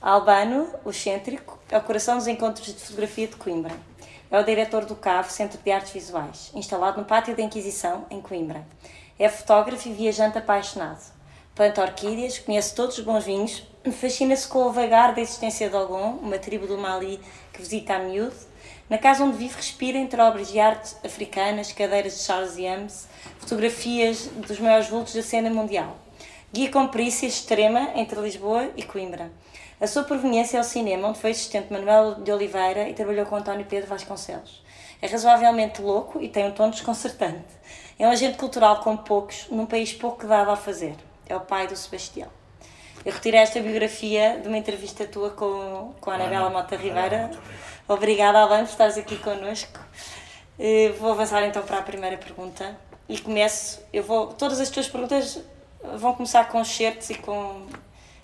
Albano, 0.00 0.72
o 0.84 0.90
excêntrico, 0.90 1.58
é 1.68 1.76
o 1.76 1.82
coração 1.82 2.16
dos 2.16 2.28
encontros 2.28 2.68
de 2.68 2.74
fotografia 2.74 3.26
de 3.26 3.34
Coimbra. 3.34 3.74
É 4.30 4.38
o 4.38 4.44
diretor 4.44 4.84
do 4.84 4.94
CAV, 4.94 5.28
Centro 5.28 5.58
de 5.58 5.72
Artes 5.72 5.90
Visuais, 5.90 6.52
instalado 6.54 7.00
no 7.00 7.04
Pátio 7.04 7.34
da 7.34 7.42
Inquisição, 7.42 8.06
em 8.08 8.20
Coimbra. 8.20 8.64
É 9.18 9.28
fotógrafo 9.28 9.88
e 9.88 9.92
viajante 9.92 10.38
apaixonado. 10.38 11.12
Planta 11.52 11.82
orquídeas, 11.82 12.38
conhece 12.38 12.76
todos 12.76 12.96
os 12.96 13.04
bons 13.04 13.24
vinhos, 13.24 13.64
fascina-se 13.90 14.46
com 14.46 14.66
o 14.66 14.72
vagar 14.72 15.16
da 15.16 15.20
existência 15.20 15.68
de 15.68 15.74
Ogon, 15.74 16.20
uma 16.22 16.38
tribo 16.38 16.68
do 16.68 16.78
Mali 16.78 17.18
que 17.52 17.60
visita 17.60 17.96
a 17.96 17.98
miúdo. 17.98 18.36
Na 18.88 18.98
casa 18.98 19.24
onde 19.24 19.36
vive, 19.36 19.56
respira 19.56 19.98
entre 19.98 20.22
obras 20.22 20.46
de 20.46 20.60
arte 20.60 20.94
africanas, 21.04 21.72
cadeiras 21.72 22.18
de 22.18 22.22
Charles 22.22 22.56
Yams, 22.56 23.08
fotografias 23.40 24.28
dos 24.46 24.60
maiores 24.60 24.88
vultos 24.88 25.14
da 25.14 25.22
cena 25.24 25.50
mundial. 25.50 25.96
Guia 26.52 26.70
com 26.70 26.86
perícia 26.86 27.26
extrema 27.26 27.90
entre 27.96 28.20
Lisboa 28.20 28.70
e 28.76 28.84
Coimbra. 28.84 29.28
A 29.80 29.86
sua 29.86 30.02
proveniência 30.02 30.58
é 30.58 30.60
o 30.60 30.64
cinema, 30.64 31.06
onde 31.06 31.20
foi 31.20 31.30
assistente 31.30 31.72
Manuel 31.72 32.16
de 32.16 32.32
Oliveira 32.32 32.88
e 32.88 32.94
trabalhou 32.94 33.24
com 33.26 33.36
António 33.36 33.64
Pedro 33.64 33.88
Vasconcelos. 33.88 34.60
É 35.00 35.06
razoavelmente 35.06 35.80
louco 35.80 36.20
e 36.20 36.28
tem 36.28 36.46
um 36.46 36.50
tom 36.50 36.68
desconcertante. 36.68 37.44
É 37.96 38.04
um 38.04 38.10
agente 38.10 38.36
cultural 38.36 38.80
como 38.80 38.98
poucos, 38.98 39.46
num 39.50 39.66
país 39.66 39.92
pouco 39.92 40.26
dado 40.26 40.50
a 40.50 40.56
fazer. 40.56 40.96
É 41.28 41.36
o 41.36 41.40
pai 41.40 41.68
do 41.68 41.76
Sebastião. 41.76 42.28
Eu 43.04 43.12
retirei 43.12 43.38
esta 43.38 43.60
biografia 43.60 44.40
de 44.42 44.48
uma 44.48 44.58
entrevista 44.58 45.06
tua 45.06 45.30
com, 45.30 45.94
com 46.00 46.10
a 46.10 46.14
Anabela 46.14 46.50
Mota 46.50 46.74
Ribeira. 46.74 47.30
Obrigada, 47.86 48.40
Alain, 48.40 48.64
por 48.64 48.70
estares 48.70 48.98
aqui 48.98 49.16
connosco. 49.16 49.78
Eh, 50.58 50.92
vou 50.98 51.12
avançar 51.12 51.44
então 51.44 51.62
para 51.62 51.78
a 51.78 51.82
primeira 51.82 52.16
pergunta. 52.18 52.76
E 53.08 53.16
começo, 53.16 53.80
eu 53.92 54.02
vou, 54.02 54.26
todas 54.26 54.58
as 54.58 54.70
tuas 54.70 54.88
perguntas 54.88 55.40
vão 55.96 56.14
começar 56.14 56.48
com 56.48 56.64
certos 56.64 57.10
e 57.10 57.14
com 57.14 57.64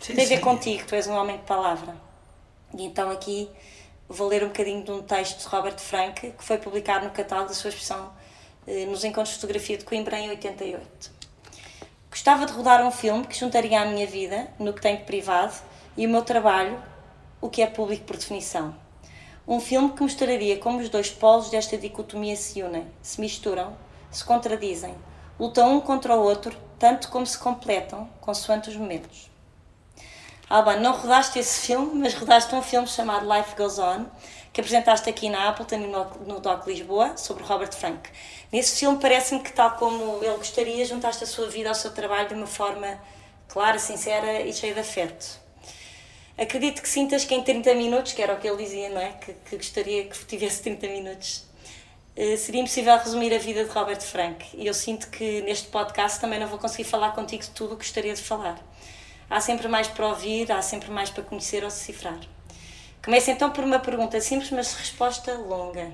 Sim, 0.05 0.17
tem 0.17 0.27
a 0.27 0.29
ver 0.29 0.41
contigo, 0.41 0.85
tu 0.87 0.95
és 0.95 1.07
um 1.07 1.15
homem 1.15 1.39
de 1.39 1.45
palavra. 1.45 1.97
E 2.77 2.85
então 2.85 3.11
aqui 3.11 3.49
vou 4.07 4.29
ler 4.29 4.45
um 4.45 4.49
bocadinho 4.49 4.85
de 4.85 4.91
um 4.91 5.03
texto 5.03 5.41
de 5.41 5.47
Robert 5.47 5.79
Frank 5.79 6.31
que 6.31 6.45
foi 6.45 6.59
publicado 6.59 7.07
no 7.07 7.11
catálogo 7.11 7.49
da 7.49 7.55
sua 7.55 7.71
expressão 7.71 8.13
eh, 8.67 8.85
nos 8.85 9.03
Encontros 9.03 9.31
de 9.31 9.41
Fotografia 9.41 9.79
de 9.79 9.85
Coimbra 9.87 10.19
em 10.19 10.29
88. 10.29 11.11
Gostava 12.11 12.45
de 12.45 12.53
rodar 12.53 12.87
um 12.87 12.91
filme 12.91 13.27
que 13.27 13.35
juntaria 13.35 13.81
a 13.81 13.87
minha 13.87 14.07
vida, 14.07 14.47
no 14.59 14.75
que 14.75 14.83
tenho 14.83 14.99
de 14.99 15.05
privado, 15.05 15.55
e 15.97 16.07
o 16.07 16.11
meu 16.11 16.21
trabalho, 16.21 16.79
o 17.41 17.49
que 17.49 17.63
é 17.63 17.67
público 17.67 18.05
por 18.05 18.19
definição. 18.19 18.77
Um 19.49 19.59
filme 19.59 19.91
que 19.95 20.03
mostraria 20.03 20.59
como 20.59 20.81
os 20.81 20.91
dois 20.91 21.11
polos 21.11 21.49
desta 21.49 21.79
dicotomia 21.79 22.37
se 22.37 22.63
unem, 22.63 22.87
se 23.01 23.19
misturam, 23.23 23.75
se 24.11 24.23
contradizem, 24.23 24.95
lutam 25.41 25.79
um 25.79 25.81
contra 25.81 26.15
o 26.15 26.23
outro, 26.23 26.55
tanto 26.79 27.09
como 27.09 27.27
se 27.27 27.39
completam, 27.39 28.07
consoante 28.21 28.69
os 28.69 28.77
momentos. 28.77 29.33
Alba, 30.55 30.77
não 30.77 30.93
rodaste 30.93 31.37
esse 31.37 31.67
filme, 31.67 31.97
mas 31.97 32.15
rodaste 32.15 32.55
um 32.55 32.63
filme 32.63 32.87
chamado 32.87 33.27
Life 33.29 33.57
Goes 33.57 33.77
On, 33.77 34.07
que 34.53 34.61
apresentaste 34.61 35.11
aqui 35.11 35.29
na 35.29 35.49
Appleton 35.49 35.75
e 35.75 35.87
no, 35.89 36.05
no 36.29 36.39
Doc 36.39 36.65
Lisboa, 36.69 37.17
sobre 37.17 37.43
Robert 37.43 37.73
Frank. 37.73 38.09
Nesse 38.53 38.79
filme 38.79 38.97
parece-me 39.01 39.41
que, 39.43 39.53
tal 39.53 39.73
como 39.73 40.23
ele 40.23 40.37
gostaria, 40.37 40.85
juntaste 40.85 41.25
a 41.25 41.27
sua 41.27 41.49
vida 41.49 41.71
ao 41.71 41.75
seu 41.75 41.91
trabalho 41.91 42.29
de 42.29 42.35
uma 42.35 42.47
forma 42.47 43.01
clara, 43.49 43.81
sincera 43.81 44.43
e 44.43 44.53
cheia 44.53 44.75
de 44.75 44.79
afeto. 44.79 45.27
Acredito 46.39 46.83
que 46.83 46.89
sintas 46.89 47.25
que 47.25 47.35
em 47.35 47.43
30 47.43 47.75
minutos, 47.75 48.13
que 48.13 48.23
era 48.23 48.33
o 48.33 48.39
que 48.39 48.47
ele 48.47 48.63
dizia, 48.63 48.91
não 48.91 49.01
é? 49.01 49.09
Que, 49.09 49.33
que 49.33 49.57
gostaria 49.57 50.05
que 50.05 50.25
tivesse 50.25 50.63
30 50.63 50.87
minutos, 50.87 51.47
eh, 52.15 52.37
seria 52.37 52.61
impossível 52.61 52.97
resumir 52.97 53.35
a 53.35 53.39
vida 53.39 53.65
de 53.65 53.71
Robert 53.71 54.03
Frank. 54.03 54.47
E 54.55 54.69
eu 54.69 54.75
sinto 54.75 55.11
que 55.11 55.43
neste 55.43 55.67
podcast 55.67 56.21
também 56.21 56.39
não 56.39 56.47
vou 56.47 56.61
conseguir 56.61 56.85
falar 56.85 57.11
contigo 57.11 57.43
de 57.43 57.51
tudo 57.51 57.75
o 57.75 57.77
que 57.77 57.83
gostaria 57.83 58.15
de 58.15 58.23
falar. 58.23 58.57
Há 59.29 59.41
sempre 59.41 59.69
mais 59.69 59.89
para 59.89 60.07
ouvir, 60.07 60.51
há 60.53 60.61
sempre 60.63 60.91
mais 60.91 61.11
para 61.11 61.23
conhecer 61.23 61.63
ou 61.63 61.69
decifrar. 61.69 62.19
Começo 63.05 63.31
então 63.31 63.51
por 63.51 63.65
uma 63.65 63.79
pergunta 63.79 64.21
simples, 64.21 64.51
mas 64.51 64.75
resposta 64.75 65.35
longa. 65.35 65.93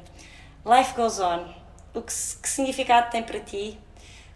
Life 0.65 0.95
goes 0.95 1.19
on. 1.19 1.53
O 1.93 2.03
que, 2.03 2.13
que 2.13 2.49
significado 2.49 3.11
tem 3.11 3.23
para 3.23 3.41
ti, 3.41 3.79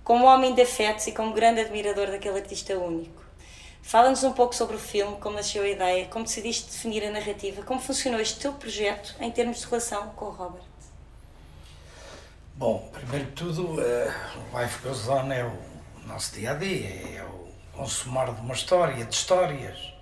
como 0.03 0.25
homem 0.25 0.55
de 0.55 0.63
afetos 0.63 1.07
e 1.07 1.13
como 1.13 1.33
grande 1.33 1.61
admirador 1.61 2.11
daquele 2.11 2.39
artista 2.39 2.77
único? 2.77 3.23
Fala-nos 3.81 4.25
um 4.25 4.33
pouco 4.33 4.55
sobre 4.55 4.77
o 4.77 4.79
filme, 4.79 5.19
como 5.19 5.37
nasceu 5.37 5.63
a 5.63 5.69
ideia, 5.69 6.07
como 6.07 6.25
decidiste 6.25 6.73
definir 6.73 7.05
a 7.05 7.11
narrativa, 7.11 7.63
como 7.63 7.79
funcionou 7.79 8.19
este 8.19 8.41
teu 8.41 8.55
projeto 8.55 9.15
em 9.21 9.31
termos 9.31 9.61
de 9.61 9.67
relação 9.67 10.09
com 10.17 10.25
o 10.25 10.31
Robert. 10.31 10.65
Bom, 12.55 12.89
primeiro 12.93 13.27
de 13.27 13.33
tudo, 13.33 13.75
uh, 13.75 14.59
Life 14.59 14.83
Goes 14.83 15.07
On 15.07 15.31
é 15.31 15.45
o 15.45 15.59
nosso 16.07 16.35
dia 16.35 16.53
a 16.53 16.55
dia, 16.55 17.19
é 17.19 17.23
o 17.23 17.44
consumar 17.77 18.33
de 18.33 18.41
uma 18.41 18.55
história, 18.55 19.05
de 19.05 19.15
histórias. 19.15 19.93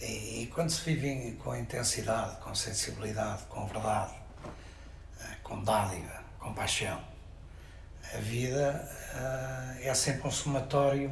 E, 0.00 0.42
e, 0.42 0.46
quando 0.54 0.70
se 0.70 0.82
vive 0.82 1.32
com 1.36 1.56
intensidade, 1.56 2.36
com 2.36 2.54
sensibilidade, 2.54 3.42
com 3.48 3.66
verdade, 3.66 4.14
eh, 5.20 5.36
com 5.42 5.62
dádiva, 5.62 6.22
com 6.38 6.54
paixão, 6.54 7.00
a 8.14 8.18
vida 8.18 8.88
uh, 9.14 9.80
é 9.82 9.92
sempre 9.92 10.28
um 10.28 10.30
somatório 10.30 11.10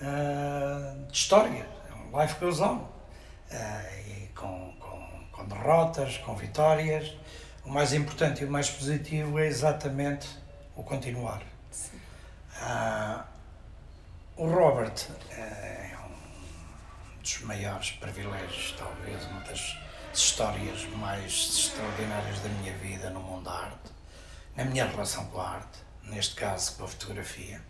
uh, 0.00 1.06
de 1.06 1.16
história. 1.16 1.66
Life 2.14 2.38
goes 2.40 2.60
on. 2.60 2.76
Uh, 2.76 2.88
e 4.06 4.28
com, 4.28 4.74
com, 4.78 5.26
com 5.32 5.44
derrotas, 5.46 6.18
com 6.18 6.34
vitórias. 6.34 7.14
O 7.64 7.70
mais 7.70 7.92
importante 7.92 8.42
e 8.42 8.46
o 8.46 8.50
mais 8.50 8.70
positivo 8.70 9.38
é 9.38 9.46
exatamente 9.46 10.28
o 10.74 10.82
continuar. 10.82 11.42
Uh, 12.62 13.31
o 14.42 14.46
Robert 14.48 15.06
eh, 15.30 15.92
é 15.92 15.98
um 15.98 17.20
dos 17.22 17.42
maiores 17.42 17.92
privilégios, 17.92 18.74
talvez, 18.76 19.24
uma 19.26 19.40
das 19.42 19.78
histórias 20.12 20.82
mais 20.96 21.32
extraordinárias 21.32 22.40
da 22.40 22.48
minha 22.48 22.76
vida 22.78 23.08
no 23.10 23.20
mundo 23.20 23.44
da 23.44 23.52
arte, 23.52 23.92
na 24.56 24.64
minha 24.64 24.84
relação 24.84 25.26
com 25.26 25.40
a 25.40 25.48
arte, 25.48 25.78
neste 26.02 26.34
caso 26.34 26.76
com 26.76 26.82
a 26.82 26.88
fotografia. 26.88 27.60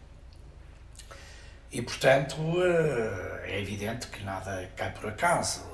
E, 1.71 1.83
portanto, 1.83 2.37
eh, 2.65 3.51
é 3.53 3.61
evidente 3.61 4.07
que 4.07 4.25
nada 4.25 4.71
cai 4.75 4.93
por 4.93 5.11
acaso. 5.11 5.67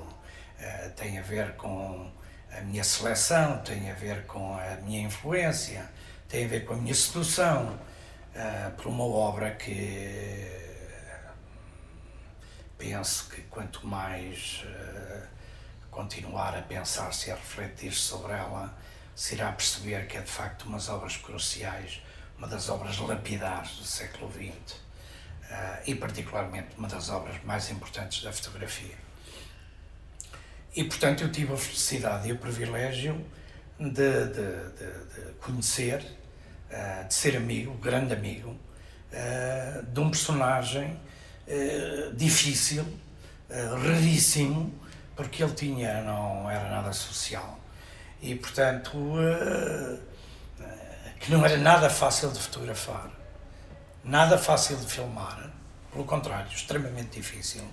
Eh, 0.59 0.91
tem 0.97 1.17
a 1.17 1.23
ver 1.23 1.55
com 1.55 2.11
a 2.51 2.61
minha 2.63 2.83
seleção, 2.83 3.59
tem 3.59 3.89
a 3.89 3.95
ver 3.95 4.27
com 4.27 4.59
a 4.59 4.75
minha 4.83 5.03
influência, 5.03 5.89
tem 6.29 6.45
a 6.45 6.49
ver 6.49 6.65
com 6.65 6.75
a 6.75 6.77
minha 6.77 6.95
sedução 6.95 7.79
por 8.77 8.87
uma 8.87 9.03
obra 9.05 9.51
que 9.51 10.58
penso 12.79 13.29
que 13.29 13.43
quanto 13.43 13.85
mais 13.87 14.65
uh, 14.65 15.27
continuar 15.91 16.57
a 16.57 16.63
pensar-se 16.63 17.29
e 17.29 17.33
a 17.33 17.35
refletir 17.35 17.93
sobre 17.93 18.33
ela, 18.33 18.73
se 19.15 19.35
irá 19.35 19.51
perceber 19.51 20.07
que 20.07 20.17
é 20.17 20.21
de 20.21 20.31
facto 20.31 20.63
uma 20.63 20.79
das 20.79 20.89
obras 20.89 21.17
cruciais, 21.17 22.01
uma 22.39 22.47
das 22.47 22.69
obras 22.69 22.97
lapidares 22.99 23.77
do 23.79 23.85
século 23.85 24.31
XX 24.31 24.47
uh, 24.47 24.85
eh, 25.51 25.83
e, 25.89 25.95
particularmente, 25.97 26.69
uma 26.79 26.87
das 26.87 27.11
obras 27.11 27.43
mais 27.43 27.69
importantes 27.69 28.23
da 28.23 28.33
fotografia. 28.33 28.95
E, 30.77 30.85
portanto, 30.85 31.25
eu 31.25 31.33
tive 31.33 31.53
a 31.53 31.57
felicidade 31.57 32.29
e 32.29 32.33
o 32.33 32.39
privilégio 32.39 33.27
de, 33.77 33.91
de, 33.91 34.29
de, 34.31 35.27
de 35.27 35.33
conhecer, 35.41 36.01
uh, 36.71 37.09
de 37.09 37.13
ser 37.13 37.37
amigo, 37.37 37.75
grande 37.75 38.15
amigo, 38.15 38.57
de 39.91 40.01
um 40.01 40.11
personagem 40.11 41.01
eh, 41.51 42.11
difícil, 42.13 42.83
uh, 42.83 43.75
raríssimo, 43.83 44.71
porque 45.17 45.43
ele 45.43 45.55
tinha, 45.55 46.03
não 46.03 46.51
era 46.51 46.69
nada 46.69 46.93
social. 46.93 47.59
E, 48.21 48.35
portanto, 48.35 48.93
uh, 48.95 49.99
que 51.19 51.33
não 51.33 51.47
era 51.47 51.57
nada 51.57 51.89
fácil 51.89 52.31
de 52.33 52.39
fotografar, 52.39 53.11
nada 54.05 54.37
fácil 54.37 54.77
de 54.77 54.85
filmar, 54.93 55.51
pelo 55.91 56.05
contrário, 56.05 56.53
extremamente 56.53 57.17
difícil. 57.17 57.65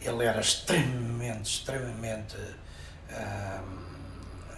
Ele 0.00 0.24
era 0.24 0.40
extremamente, 0.40 1.48
extremamente. 1.48 2.36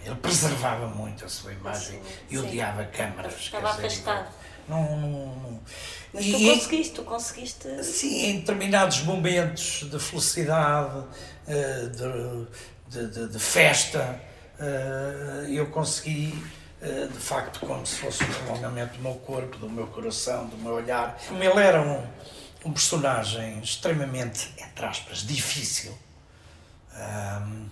ele 0.03 0.15
preservava 0.15 0.87
muito 0.87 1.23
a 1.25 1.29
sua 1.29 1.53
imagem 1.53 2.01
sim, 2.03 2.13
e 2.31 2.37
odiava 2.39 2.85
câmaras. 2.85 3.35
Estava 3.35 3.69
afastado 3.69 4.29
Não, 4.67 4.97
não, 4.97 5.35
não. 5.35 5.59
Mas 6.13 6.25
tu 6.25 6.37
e, 6.37 6.53
conseguiste, 6.55 6.93
tu 6.93 7.03
conseguiste. 7.03 7.83
Sim, 7.83 8.25
em 8.25 8.39
determinados 8.39 9.01
momentos 9.01 9.87
de 9.89 9.99
felicidade, 9.99 11.03
eh, 11.47 11.89
de, 12.89 13.07
de, 13.07 13.27
de 13.27 13.39
festa, 13.39 14.21
eh, 14.59 15.47
eu 15.49 15.67
consegui 15.67 16.33
eh, 16.81 17.07
de 17.11 17.19
facto 17.19 17.59
como 17.61 17.85
se 17.85 17.95
fosse 17.95 18.23
um 18.23 18.27
prolongamento 18.27 18.97
do 18.97 19.03
meu 19.03 19.15
corpo, 19.15 19.57
do 19.57 19.69
meu 19.69 19.87
coração, 19.87 20.47
do 20.47 20.57
meu 20.57 20.73
olhar. 20.73 21.19
Como 21.27 21.43
ele 21.43 21.59
era 21.59 21.81
um, 21.81 22.05
um 22.65 22.71
personagem 22.71 23.59
extremamente, 23.59 24.53
entre 24.57 24.85
aspas, 24.85 25.19
difícil, 25.19 25.97
um, 26.93 27.69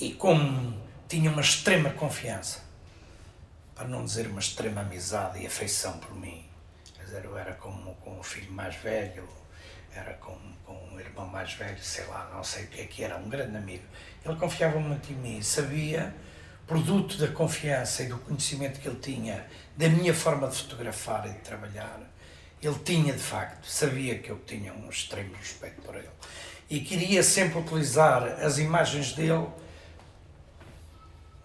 e 0.00 0.12
como 0.14 0.82
tinha 1.08 1.30
uma 1.30 1.42
extrema 1.42 1.90
confiança, 1.90 2.60
para 3.74 3.86
não 3.86 4.04
dizer 4.04 4.26
uma 4.26 4.40
extrema 4.40 4.80
amizade 4.80 5.42
e 5.42 5.46
afeição 5.46 5.98
por 5.98 6.14
mim. 6.14 6.44
Dizer, 7.14 7.26
eu 7.26 7.38
era 7.38 7.52
como 7.54 7.94
com 7.96 8.18
o 8.18 8.22
filho 8.24 8.50
mais 8.50 8.74
velho, 8.74 9.22
era 9.94 10.14
com, 10.14 10.36
com 10.64 10.72
um 10.72 10.98
irmão 10.98 11.28
mais 11.28 11.52
velho, 11.52 11.78
sei 11.80 12.04
lá, 12.06 12.28
não 12.34 12.42
sei 12.42 12.64
o 12.64 12.66
que 12.66 12.80
é 12.80 12.86
que 12.86 13.04
era, 13.04 13.16
um 13.16 13.28
grande 13.28 13.56
amigo. 13.56 13.84
Ele 14.24 14.34
confiava 14.34 14.80
muito 14.80 15.12
em 15.12 15.14
mim, 15.14 15.40
sabia, 15.40 16.12
produto 16.66 17.16
da 17.16 17.28
confiança 17.28 18.02
e 18.02 18.06
do 18.08 18.18
conhecimento 18.18 18.80
que 18.80 18.88
ele 18.88 18.98
tinha 18.98 19.46
da 19.76 19.88
minha 19.88 20.12
forma 20.12 20.48
de 20.48 20.56
fotografar 20.56 21.24
e 21.26 21.34
de 21.34 21.38
trabalhar, 21.38 22.00
ele 22.60 22.78
tinha 22.80 23.12
de 23.12 23.22
facto, 23.22 23.64
sabia 23.64 24.18
que 24.18 24.30
eu 24.30 24.40
tinha 24.44 24.72
um 24.72 24.88
extremo 24.88 25.36
respeito 25.36 25.82
por 25.82 25.94
ele 25.94 26.10
e 26.68 26.80
queria 26.80 27.22
sempre 27.22 27.60
utilizar 27.60 28.24
as 28.44 28.58
imagens 28.58 29.12
dele 29.12 29.46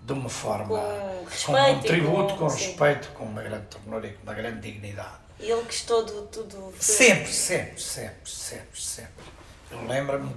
de 0.01 0.13
uma 0.13 0.30
forma 0.30 0.80
com, 0.80 1.54
com 1.54 1.62
um 1.62 1.80
tributo, 1.81 2.33
com, 2.33 2.39
com 2.39 2.48
respeito, 2.48 3.10
com 3.10 3.25
uma 3.25 3.44
grande 3.44 3.68
ternura 3.68 4.07
e 4.07 4.13
com 4.13 4.24
uma 4.24 4.33
grande 4.33 4.62
dignidade. 4.62 5.29
E 5.39 5.50
ele 5.50 5.63
gostou 5.63 6.03
de 6.06 6.27
tudo? 6.27 6.74
Sempre, 6.80 7.31
sempre, 7.31 7.81
sempre, 7.81 8.30
sempre, 8.30 8.81
sempre. 8.81 9.25
Eu 9.71 9.86
lembro-me 9.88 10.33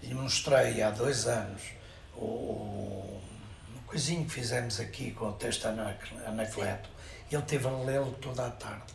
que 0.00 0.06
lhe 0.06 0.14
mostrei 0.14 0.82
há 0.82 0.90
dois 0.90 1.26
anos 1.26 1.62
o, 2.16 3.20
uma 3.68 3.82
coisinho 3.86 4.24
que 4.24 4.32
fizemos 4.32 4.80
aqui 4.80 5.12
com 5.12 5.28
o 5.28 5.32
texto 5.32 5.66
Anacleto. 5.66 6.88
Ele 7.30 7.42
teve 7.42 7.68
a 7.68 7.70
lê-lo 7.70 8.12
toda 8.20 8.46
a 8.46 8.50
tarde. 8.50 8.92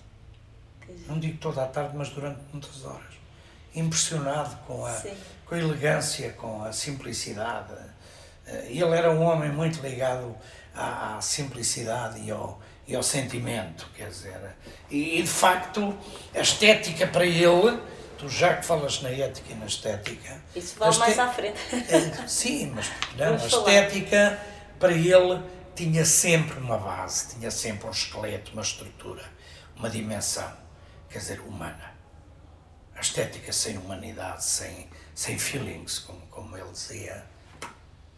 Não 1.07 1.19
digo 1.19 1.37
toda 1.37 1.63
a 1.63 1.67
tarde, 1.67 1.95
mas 1.95 2.09
durante 2.09 2.41
muitas 2.51 2.83
horas. 2.83 3.15
Impressionado 3.73 4.55
com 4.65 4.85
a, 4.85 5.03
com 5.45 5.55
a 5.55 5.59
elegância, 5.59 6.31
com 6.33 6.63
a 6.63 6.71
simplicidade 6.73 7.73
eh, 8.47 8.67
ele 8.69 8.95
era 8.95 9.11
um 9.11 9.23
homem 9.23 9.51
muito 9.51 9.81
ligado 9.81 10.35
à, 10.73 11.17
à 11.17 11.21
simplicidade 11.21 12.21
e 12.21 12.31
ao, 12.31 12.59
e 12.87 12.95
ao 12.95 13.03
sentimento, 13.03 13.89
quer 13.95 14.09
dizer, 14.09 14.55
e, 14.89 15.19
e, 15.19 15.23
de 15.23 15.29
facto 15.29 15.97
a 16.33 16.39
estética 16.39 17.07
para 17.07 17.25
ele, 17.25 17.79
tu 18.17 18.29
já 18.29 18.55
que 18.55 18.65
falas 18.65 19.01
na 19.01 19.09
ética 19.09 19.53
e 19.53 19.55
na 19.55 19.65
estética... 19.65 20.41
Isso 20.55 20.77
vai 20.77 20.95
mais 20.97 21.17
à 21.17 21.27
frente. 21.29 21.57
É, 21.71 22.27
sim, 22.27 22.71
mas 22.75 22.91
não, 23.17 23.33
a 23.33 23.47
estética 23.47 24.39
para 24.79 24.93
ele 24.93 25.41
tinha 25.75 26.05
sempre 26.05 26.59
uma 26.59 26.77
base, 26.77 27.35
tinha 27.35 27.49
sempre 27.49 27.87
um 27.87 27.91
esqueleto, 27.91 28.53
uma 28.53 28.61
estrutura, 28.61 29.23
uma 29.75 29.89
dimensão, 29.89 30.51
quer 31.09 31.19
dizer, 31.19 31.39
humana. 31.41 31.93
A 32.95 33.01
estética 33.01 33.51
sem 33.51 33.77
humanidade, 33.77 34.45
sem, 34.45 34.87
sem 35.13 35.37
feelings, 35.37 35.99
como, 35.99 36.21
como 36.27 36.55
ele 36.55 36.71
dizia, 36.71 37.25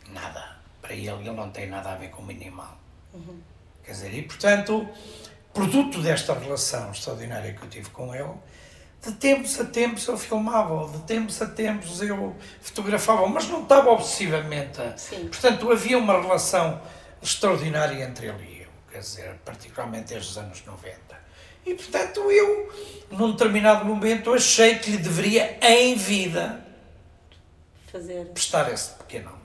nada. 0.09 0.57
Para 0.81 0.93
ele, 0.93 1.09
ele 1.09 1.31
não 1.31 1.49
tem 1.49 1.67
nada 1.67 1.93
a 1.93 1.95
ver 1.95 2.09
com 2.09 2.21
o 2.21 2.25
minimal. 2.25 2.77
Uhum. 3.13 3.41
Quer 3.87 3.93
dizer, 3.93 4.13
e 4.15 4.21
portanto, 4.21 4.85
produto 5.53 6.01
desta 6.01 6.33
relação 6.33 6.91
extraordinária 6.91 7.53
que 7.53 7.63
eu 7.63 7.69
tive 7.69 7.89
com 7.89 8.13
ele, 8.13 8.33
de 9.01 9.13
tempos 9.13 9.57
a 9.61 9.63
tempos 9.63 10.05
eu 10.07 10.17
filmava, 10.17 10.91
de 10.91 11.03
tempos 11.03 11.41
a 11.41 11.45
tempos 11.45 12.01
eu 12.01 12.35
fotografava, 12.59 13.25
mas 13.27 13.47
não 13.47 13.63
estava 13.63 13.89
obsessivamente. 13.91 14.81
Sim. 14.97 15.29
Portanto, 15.29 15.71
havia 15.71 15.97
uma 15.97 16.19
relação 16.21 16.81
extraordinária 17.21 18.03
entre 18.03 18.27
ele 18.27 18.43
e 18.43 18.61
eu, 18.63 18.69
quer 18.91 18.99
dizer, 18.99 19.35
particularmente 19.45 20.09
desde 20.09 20.31
os 20.31 20.37
anos 20.37 20.65
90. 20.65 20.97
E 21.65 21.73
portanto 21.73 22.29
eu, 22.29 22.73
num 23.09 23.31
determinado 23.31 23.85
momento, 23.85 24.33
achei 24.33 24.75
que 24.79 24.91
lhe 24.91 24.97
deveria, 24.97 25.57
em 25.61 25.95
vida, 25.95 26.61
Fazer. 27.89 28.25
prestar 28.33 28.69
esse 28.69 28.89
pequeno 28.95 29.37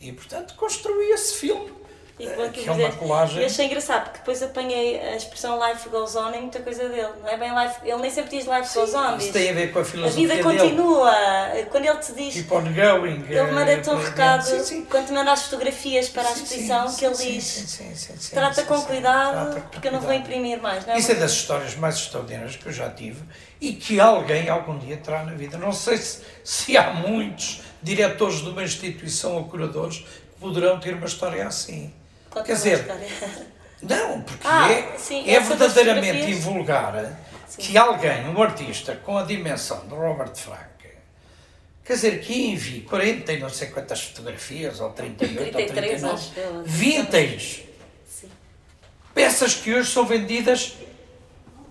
e, 0.00 0.12
portanto, 0.12 0.54
construí 0.54 1.10
esse 1.10 1.34
filme. 1.34 1.72
E, 2.18 2.26
eh, 2.26 2.48
que 2.50 2.66
é 2.66 2.72
uma 2.72 2.90
colagem. 2.92 3.40
Eu 3.40 3.46
achei 3.46 3.66
engraçado, 3.66 4.04
porque 4.04 4.18
depois 4.18 4.42
apanhei 4.42 4.98
a 4.98 5.16
expressão 5.16 5.60
life 5.68 5.86
goes 5.90 6.16
on 6.16 6.30
em 6.32 6.40
muita 6.42 6.60
coisa 6.60 6.88
dele. 6.88 7.08
Não 7.20 7.28
é 7.28 7.36
bem 7.36 7.50
life, 7.50 7.76
ele 7.84 7.98
nem 7.98 8.10
sempre 8.10 8.38
diz 8.38 8.46
life 8.48 8.66
Sim, 8.68 8.80
goes 8.80 8.94
on. 8.94 9.16
Isso 9.16 9.18
diz, 9.18 9.32
tem 9.32 9.50
a 9.50 9.52
ver 9.52 9.70
com 9.70 9.80
a 9.80 9.84
filosofia 9.84 10.24
A 10.24 10.36
vida 10.36 10.42
continua. 10.42 11.10
Dele. 11.52 11.66
Quando 11.66 11.84
ele 11.84 11.98
te 11.98 12.12
diz. 12.14 12.34
Keep 12.34 12.54
on 12.54 12.62
going. 12.62 13.24
Ele 13.28 13.52
manda-te 13.52 13.90
um 13.90 13.96
recado 13.96 14.44
sim, 14.44 14.64
sim. 14.64 14.84
quando 14.86 15.08
te 15.08 15.12
manda 15.12 15.32
as 15.32 15.42
fotografias 15.42 16.08
para 16.08 16.26
a 16.26 16.32
exposição 16.32 16.94
que 16.94 17.04
ele 17.04 17.14
diz: 17.14 17.80
trata 18.32 18.62
com 18.62 18.80
cuidado, 18.80 19.50
trata 19.52 19.60
com 19.60 19.68
porque 19.68 19.88
eu 19.88 19.92
não 19.92 20.00
vou 20.00 20.12
imprimir 20.14 20.60
mais. 20.62 20.86
Não 20.86 20.94
é? 20.94 20.98
Isso 20.98 21.12
é 21.12 21.16
das 21.16 21.32
histórias 21.32 21.76
mais 21.76 21.96
extraordinárias 21.96 22.56
que 22.56 22.64
eu 22.64 22.72
já 22.72 22.88
tive 22.88 23.22
e 23.60 23.74
que 23.74 24.00
alguém 24.00 24.48
algum 24.48 24.78
dia 24.78 24.96
terá 24.96 25.22
na 25.22 25.32
vida. 25.32 25.58
Não 25.58 25.72
sei 25.72 25.98
se, 25.98 26.22
se 26.42 26.78
há 26.78 26.94
muitos 26.94 27.60
diretores 27.82 28.40
de 28.40 28.48
uma 28.48 28.64
instituição 28.64 29.34
ou 29.34 29.44
curadores 29.44 29.98
que 29.98 30.40
poderão 30.40 30.80
ter 30.80 30.94
uma 30.94 31.06
história 31.06 31.46
assim. 31.46 31.92
Quer 32.44 32.52
dizer, 32.52 32.86
não, 33.82 34.20
porque 34.22 34.46
ah, 34.46 34.70
é, 34.70 34.98
sim, 34.98 35.28
é 35.28 35.40
verdadeiramente 35.40 36.30
invulgar 36.30 37.18
que 37.56 37.76
alguém, 37.76 38.28
um 38.28 38.42
artista 38.42 38.94
com 38.96 39.16
a 39.16 39.22
dimensão 39.22 39.86
de 39.86 39.94
Robert 39.94 40.34
Frank, 40.34 40.66
quer 41.84 41.94
dizer, 41.94 42.20
que 42.20 42.50
envie 42.50 42.82
40 42.82 43.32
e 43.32 43.38
não 43.38 43.48
sei 43.48 43.68
quantas 43.68 44.02
fotografias, 44.02 44.80
ou 44.80 44.90
38 44.90 45.52
33, 45.52 46.04
ou 46.04 46.10
39, 46.10 46.62
vintage, 46.64 47.68
sim. 48.06 48.30
peças 49.14 49.54
que 49.54 49.72
hoje 49.72 49.90
são 49.90 50.04
vendidas 50.04 50.74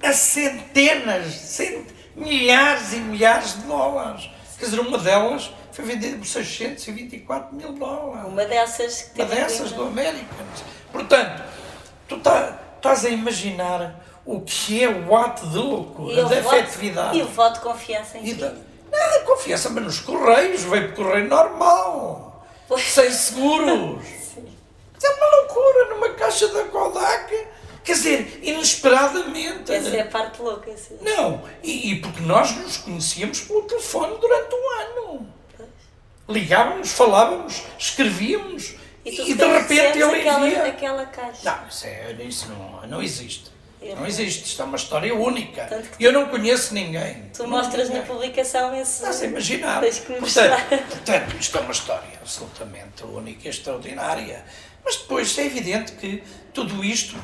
a 0.02 0.14
centenas, 0.14 1.34
cent... 1.34 1.88
milhares 2.16 2.94
e 2.94 2.98
milhares 2.98 3.56
de 3.56 3.68
dólares. 3.68 4.30
Quer 4.58 4.66
dizer, 4.66 4.80
uma 4.80 4.98
delas 4.98 5.52
foi 5.76 5.84
vendida 5.84 6.18
por 6.18 6.26
624 6.26 7.54
mil 7.54 7.74
dólares. 7.74 8.28
Uma 8.30 8.46
dessas 8.46 9.12
que 9.14 9.22
Uma 9.22 9.36
dessas 9.36 9.74
do 9.74 9.84
Americans. 9.84 10.64
Portanto, 10.90 11.44
tu 12.08 12.18
tá, 12.20 12.58
estás 12.78 13.04
a 13.04 13.10
imaginar 13.10 14.02
o 14.26 14.40
que 14.40 14.82
é 14.82 14.90
o 14.90 15.14
ato 15.18 15.46
de 15.48 15.58
loucura, 15.58 16.24
da 16.24 16.40
efetividade. 16.40 17.18
E 17.18 17.24
o 17.24 17.28
voto 17.28 17.56
de 17.56 17.60
confiança 17.60 18.18
em 18.18 18.24
ti. 18.24 18.34
Da, 18.36 18.54
não, 18.90 19.26
confiança, 19.26 19.70
mas 19.70 19.84
nos 19.84 20.00
correios, 20.00 20.64
veio 20.64 20.94
por 20.94 21.04
correio 21.04 21.28
normal, 21.28 22.48
pois. 22.70 22.82
sem 22.82 23.12
seguros. 23.12 24.06
é 25.04 25.10
uma 25.10 25.36
loucura 25.36 25.90
numa 25.90 26.10
caixa 26.12 26.48
da 26.48 26.64
Kodak. 26.64 27.48
Quer 27.84 27.94
dizer, 27.94 28.40
inesperadamente. 28.42 29.74
Essa 29.74 29.90
é 29.90 30.02
a 30.02 30.06
parte 30.06 30.42
louca, 30.42 30.76
sim. 30.78 30.98
Não, 31.02 31.44
e, 31.62 31.92
e 31.92 32.00
porque 32.00 32.22
nós 32.22 32.56
nos 32.56 32.78
conhecíamos 32.78 33.42
pelo 33.42 33.64
telefone 33.64 34.18
durante 34.18 34.56
um 34.56 34.82
ano 34.82 35.36
ligávamos, 36.28 36.92
falávamos, 36.92 37.64
escrevíamos 37.78 38.76
e, 39.06 39.32
e 39.32 39.34
de 39.36 39.46
repente 39.46 40.00
ele 40.00 40.20
aquela, 40.22 40.48
envia. 40.48 40.66
aquela 40.66 41.06
caixa. 41.06 41.40
Não, 41.44 41.68
isso, 41.68 41.86
é, 41.86 42.14
isso 42.24 42.50
não, 42.50 42.88
não 42.88 43.04
existe. 43.04 43.56
Eu 43.82 43.98
não 43.98 44.08
existe, 44.08 44.46
isto 44.46 44.60
é 44.64 44.66
uma 44.66 44.78
história 44.78 45.14
única. 45.14 45.70
Eu 46.00 46.12
não 46.12 46.28
conheço 46.28 46.74
ninguém. 46.74 47.30
Tu 47.32 47.48
mostras 47.48 47.88
ninguém. 47.88 48.02
na 48.02 48.08
publicação 48.08 48.74
esse. 48.76 48.94
Estás 48.94 49.22
a 49.22 49.26
imaginar. 49.28 49.82
Portanto, 49.82 50.88
portanto, 50.90 51.36
isto 51.40 51.58
é 51.58 51.62
uma 51.62 51.72
história 51.72 52.20
absolutamente 52.20 53.04
única 53.04 53.48
e 53.48 53.50
extraordinária. 53.52 54.44
Mas 54.84 54.98
depois 54.98 55.38
é 55.38 55.46
evidente 55.46 55.92
que 55.94 56.24
tudo 56.52 56.84
isto, 56.84 57.16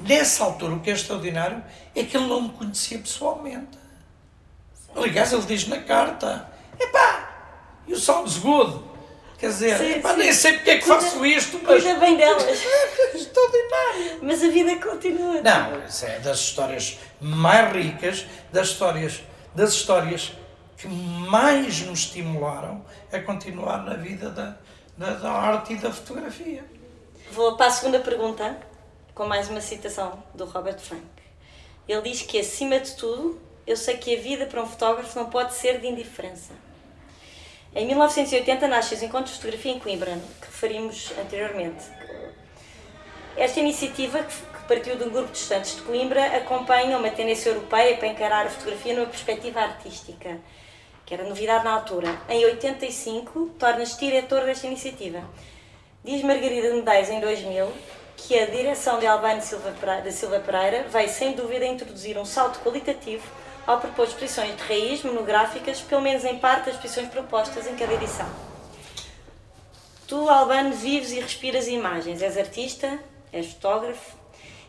nessa 0.00 0.44
altura, 0.44 0.74
o 0.74 0.80
que 0.80 0.88
é 0.90 0.94
extraordinário 0.94 1.62
é 1.94 2.02
que 2.02 2.16
ele 2.16 2.26
não 2.26 2.42
me 2.42 2.48
conhecia 2.50 2.98
pessoalmente. 2.98 3.78
Aliás, 4.94 5.32
ele 5.34 5.42
diz 5.42 5.68
na 5.68 5.80
carta: 5.80 6.50
epá, 6.80 7.35
e 7.86 7.92
o 7.92 7.98
sounds 7.98 8.38
good. 8.38 8.80
Quer 9.38 9.48
dizer, 9.48 9.76
sim, 9.76 10.02
sim. 10.02 10.16
nem 10.16 10.32
sei 10.32 10.54
porque 10.54 10.70
é 10.70 10.78
que 10.78 10.86
faço 10.86 11.24
isto, 11.24 11.60
mas. 11.62 11.82
Cuida 11.82 12.00
bem 12.00 12.16
delas. 12.16 12.42
Extraordinário. 13.14 14.18
Mas 14.22 14.42
a 14.42 14.48
vida 14.48 14.76
continua. 14.76 15.42
Não, 15.42 15.86
isso 15.86 16.06
é 16.06 16.18
das 16.20 16.38
histórias 16.38 16.98
mais 17.20 17.70
ricas, 17.72 18.26
das 18.50 18.68
histórias, 18.68 19.22
das 19.54 19.72
histórias 19.74 20.32
que 20.78 20.88
mais 20.88 21.82
nos 21.82 22.00
estimularam 22.00 22.82
a 23.12 23.18
continuar 23.20 23.84
na 23.84 23.94
vida 23.94 24.30
da, 24.30 24.56
da, 24.96 25.10
da 25.14 25.30
arte 25.30 25.74
e 25.74 25.76
da 25.76 25.92
fotografia. 25.92 26.64
Vou 27.30 27.56
para 27.56 27.66
a 27.66 27.70
segunda 27.70 28.00
pergunta, 28.00 28.56
com 29.14 29.26
mais 29.26 29.50
uma 29.50 29.60
citação 29.60 30.22
do 30.34 30.46
Robert 30.46 30.78
Frank. 30.78 31.04
Ele 31.86 32.02
diz 32.02 32.22
que, 32.22 32.40
acima 32.40 32.80
de 32.80 32.96
tudo, 32.96 33.38
eu 33.66 33.76
sei 33.76 33.98
que 33.98 34.16
a 34.16 34.20
vida 34.20 34.46
para 34.46 34.62
um 34.62 34.66
fotógrafo 34.66 35.18
não 35.18 35.28
pode 35.28 35.54
ser 35.54 35.78
de 35.80 35.86
indiferença 35.86 36.65
em 37.76 37.84
1980 37.84 38.66
nasce 38.68 38.94
os 38.94 39.02
Encontros 39.02 39.32
de 39.34 39.36
Fotografia 39.36 39.72
em 39.72 39.78
Coimbra, 39.78 40.18
que 40.40 40.46
referimos 40.46 41.12
anteriormente. 41.20 41.84
Esta 43.36 43.60
iniciativa, 43.60 44.22
que 44.22 44.34
partiu 44.66 44.96
de 44.96 45.04
um 45.04 45.10
grupo 45.10 45.30
de 45.30 45.36
estudantes 45.36 45.76
de 45.76 45.82
Coimbra, 45.82 46.24
acompanha 46.38 46.96
uma 46.96 47.10
tendência 47.10 47.50
europeia 47.50 47.98
para 47.98 48.08
encarar 48.08 48.46
a 48.46 48.48
fotografia 48.48 48.94
numa 48.94 49.06
perspectiva 49.06 49.60
artística, 49.60 50.38
que 51.04 51.12
era 51.12 51.24
novidade 51.24 51.64
na 51.64 51.72
altura. 51.72 52.08
Em 52.30 52.46
85, 52.46 53.50
tornas-te 53.58 54.06
diretor 54.06 54.46
desta 54.46 54.66
iniciativa. 54.66 55.22
Diz 56.02 56.22
Margarida 56.22 56.72
Medeiros, 56.72 57.10
em 57.10 57.20
2000, 57.20 57.70
que 58.16 58.38
a 58.38 58.46
direção 58.46 58.98
de 58.98 59.06
Albano 59.06 59.42
Silva 59.42 59.74
Pereira, 59.78 60.00
da 60.00 60.10
Silva 60.10 60.40
Pereira 60.40 60.86
veio 60.88 61.10
sem 61.10 61.32
dúvida 61.32 61.66
introduzir 61.66 62.16
um 62.16 62.24
salto 62.24 62.58
qualitativo 62.60 63.22
ao 63.66 63.80
propor 63.80 64.06
exposições 64.06 64.56
de 64.56 64.62
raiz 64.62 65.02
monográficas, 65.02 65.80
pelo 65.80 66.00
menos 66.00 66.24
em 66.24 66.38
parte 66.38 66.66
das 66.66 66.74
exposições 66.74 67.08
propostas 67.08 67.66
em 67.66 67.74
cada 67.74 67.94
edição. 67.94 68.28
Tu, 70.06 70.28
Albano, 70.28 70.72
vives 70.72 71.10
e 71.12 71.20
respiras 71.20 71.66
imagens, 71.66 72.22
és 72.22 72.36
artista, 72.36 72.98
és 73.32 73.46
fotógrafo, 73.46 74.16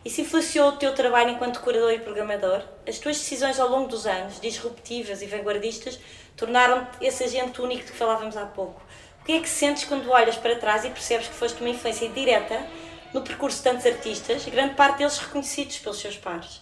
se 0.10 0.22
influenciou 0.22 0.70
o 0.70 0.78
teu 0.78 0.94
trabalho 0.94 1.32
enquanto 1.32 1.60
curador 1.60 1.92
e 1.92 2.00
programador, 2.00 2.64
as 2.88 2.98
tuas 2.98 3.18
decisões 3.18 3.60
ao 3.60 3.68
longo 3.68 3.88
dos 3.88 4.08
anos, 4.08 4.40
disruptivas 4.40 5.22
e 5.22 5.26
vanguardistas, 5.26 6.00
tornaram 6.36 6.88
esse 7.02 7.24
agente 7.24 7.62
único 7.62 7.84
de 7.86 7.92
que 7.92 7.98
falávamos 7.98 8.38
há 8.38 8.46
pouco. 8.46 8.82
O 9.22 9.26
que 9.26 9.34
é 9.34 9.40
que 9.40 9.50
sentes 9.50 9.84
quando 9.84 10.10
olhas 10.10 10.38
para 10.38 10.56
trás 10.56 10.86
e 10.86 10.90
percebes 10.90 11.28
que 11.28 11.34
foste 11.34 11.60
uma 11.60 11.70
influência 11.70 12.08
direta 12.10 12.66
no 13.14 13.22
percurso 13.22 13.58
de 13.58 13.64
tantos 13.64 13.86
artistas, 13.86 14.46
grande 14.46 14.76
parte 14.76 15.00
deles 15.00 15.18
reconhecidos 15.18 15.78
pelos 15.80 16.00
seus 16.00 16.16
pares? 16.18 16.62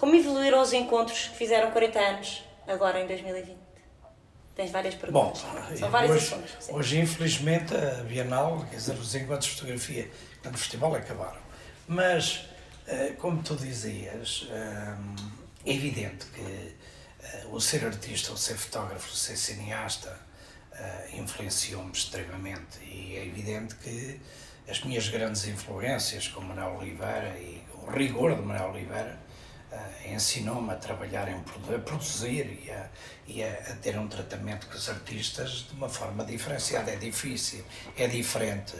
Como 0.00 0.16
evoluíram 0.16 0.62
os 0.62 0.72
encontros 0.72 1.28
que 1.28 1.36
fizeram 1.36 1.70
40 1.72 1.98
anos, 1.98 2.42
agora 2.66 3.02
em 3.02 3.06
2020? 3.06 3.54
Tens 4.56 4.70
várias 4.70 4.94
perguntas. 4.94 5.42
Bom, 5.42 5.76
São 5.76 5.90
vários 5.90 6.12
hoje, 6.12 6.24
assuntos. 6.24 6.68
Hoje, 6.70 6.98
infelizmente, 7.00 7.76
a 7.76 8.02
Bienal, 8.04 8.64
quer 8.70 8.76
dizer, 8.76 8.94
os 8.94 9.14
encontros 9.14 9.50
de 9.50 9.56
fotografia 9.56 10.10
no 10.42 10.56
festival 10.56 10.94
acabaram. 10.94 11.40
Mas 11.86 12.46
eh, 12.86 13.12
como 13.18 13.42
tu 13.42 13.54
dizias, 13.56 14.48
eh, 14.50 14.94
é 15.66 15.74
evidente 15.74 16.24
que 16.28 16.74
eh, 17.22 17.44
o 17.50 17.60
ser 17.60 17.84
artista, 17.84 18.32
o 18.32 18.38
ser 18.38 18.56
fotógrafo, 18.56 19.12
o 19.12 19.14
ser 19.14 19.36
cineasta 19.36 20.30
influenciou-me 21.12 21.92
extremamente 21.92 22.82
e 22.82 23.14
é 23.16 23.26
evidente 23.26 23.74
que 23.74 24.18
as 24.66 24.82
minhas 24.82 25.06
grandes 25.10 25.46
influências, 25.46 26.26
como 26.28 26.48
Manuel 26.48 26.78
Oliveira 26.78 27.36
e 27.38 27.62
o 27.82 27.90
rigor 27.90 28.34
de 28.34 28.40
Manuel 28.40 28.70
Oliveira, 28.70 29.18
ensinou-me 30.06 30.72
a 30.72 30.76
trabalhar 30.76 31.28
em 31.28 31.34
a 31.34 31.78
produzir 31.78 32.64
e, 32.64 32.70
a, 32.70 32.88
e 33.26 33.42
a, 33.42 33.48
a, 33.48 33.76
ter 33.76 33.98
um 33.98 34.08
tratamento 34.08 34.66
com 34.66 34.74
os 34.74 34.88
artistas 34.88 35.66
de 35.68 35.74
uma 35.74 35.88
forma 35.88 36.24
diferenciada. 36.24 36.90
É 36.90 36.96
difícil, 36.96 37.64
é 37.96 38.06
diferente 38.06 38.74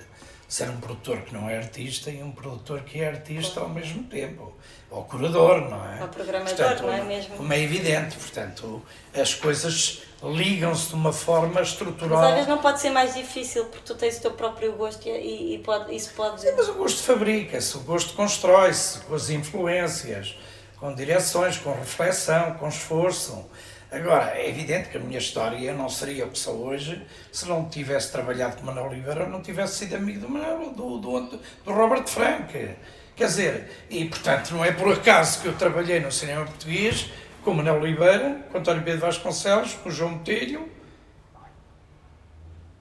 ser 0.48 0.68
um 0.68 0.80
produtor 0.80 1.22
que 1.22 1.32
não 1.32 1.48
é 1.48 1.56
artista 1.58 2.10
e 2.10 2.20
um 2.22 2.32
produtor 2.32 2.80
que 2.80 3.00
é 3.00 3.08
artista 3.08 3.60
ao 3.60 3.68
mesmo 3.68 4.02
tempo. 4.04 4.52
Ou 4.90 5.04
curador, 5.04 5.70
não 5.70 5.86
é? 5.88 6.02
Ou 6.02 6.08
programador, 6.08 6.56
portanto, 6.56 6.82
não 6.82 6.92
é 6.92 7.04
mesmo? 7.04 7.36
Como 7.36 7.52
é 7.52 7.60
evidente, 7.60 8.16
portanto, 8.16 8.82
as 9.14 9.32
coisas 9.32 10.02
ligam-se 10.20 10.88
de 10.88 10.94
uma 10.94 11.12
forma 11.12 11.60
estrutural. 11.60 12.18
Mas 12.18 12.28
às 12.28 12.34
vezes 12.34 12.48
não 12.48 12.58
pode 12.58 12.80
ser 12.80 12.90
mais 12.90 13.14
difícil 13.14 13.66
porque 13.66 13.84
tu 13.86 13.94
tens 13.94 14.18
o 14.18 14.22
teu 14.22 14.32
próprio 14.32 14.72
gosto 14.72 15.08
e, 15.08 15.54
e 15.54 15.58
pode, 15.58 15.94
isso 15.94 16.12
pode. 16.14 16.40
Sim, 16.40 16.52
mas 16.56 16.68
o 16.68 16.74
gosto 16.74 17.00
fabrica-se, 17.04 17.76
o 17.76 17.80
gosto 17.80 18.14
constrói-se 18.14 18.98
com 19.00 19.14
as 19.14 19.30
influências, 19.30 20.36
com 20.80 20.94
direções, 20.94 21.58
com 21.58 21.72
reflexão, 21.72 22.54
com 22.54 22.66
esforço. 22.66 23.44
Agora, 23.92 24.36
é 24.36 24.48
evidente 24.48 24.88
que 24.88 24.96
a 24.96 25.00
minha 25.00 25.18
história 25.18 25.74
não 25.74 25.88
seria 25.88 26.24
o 26.24 26.30
que 26.30 26.38
sou 26.38 26.64
hoje 26.64 27.04
se 27.30 27.46
não 27.46 27.68
tivesse 27.68 28.10
trabalhado 28.10 28.56
com 28.56 28.64
Manuel 28.64 28.86
Oliveira 28.86 29.24
ou 29.24 29.28
não 29.28 29.42
tivesse 29.42 29.78
sido 29.78 29.96
amigo 29.96 30.20
do, 30.20 30.28
Manuel, 30.28 30.70
do, 30.70 30.98
do, 30.98 31.20
do 31.64 31.72
Robert 31.72 32.06
Frank. 32.06 32.76
Quer 33.14 33.26
dizer, 33.26 33.70
e 33.90 34.06
portanto 34.06 34.52
não 34.52 34.64
é 34.64 34.72
por 34.72 34.92
acaso 34.92 35.42
que 35.42 35.48
eu 35.48 35.54
trabalhei 35.54 36.00
no 36.00 36.10
cinema 36.10 36.46
português 36.46 37.10
com 37.44 37.52
Manuel 37.52 37.80
Oliveira, 37.80 38.40
com 38.50 38.58
António 38.58 38.82
Pedro 38.82 39.00
Vasconcelos, 39.00 39.74
com 39.74 39.90
João 39.90 40.14
Botelho, 40.14 40.66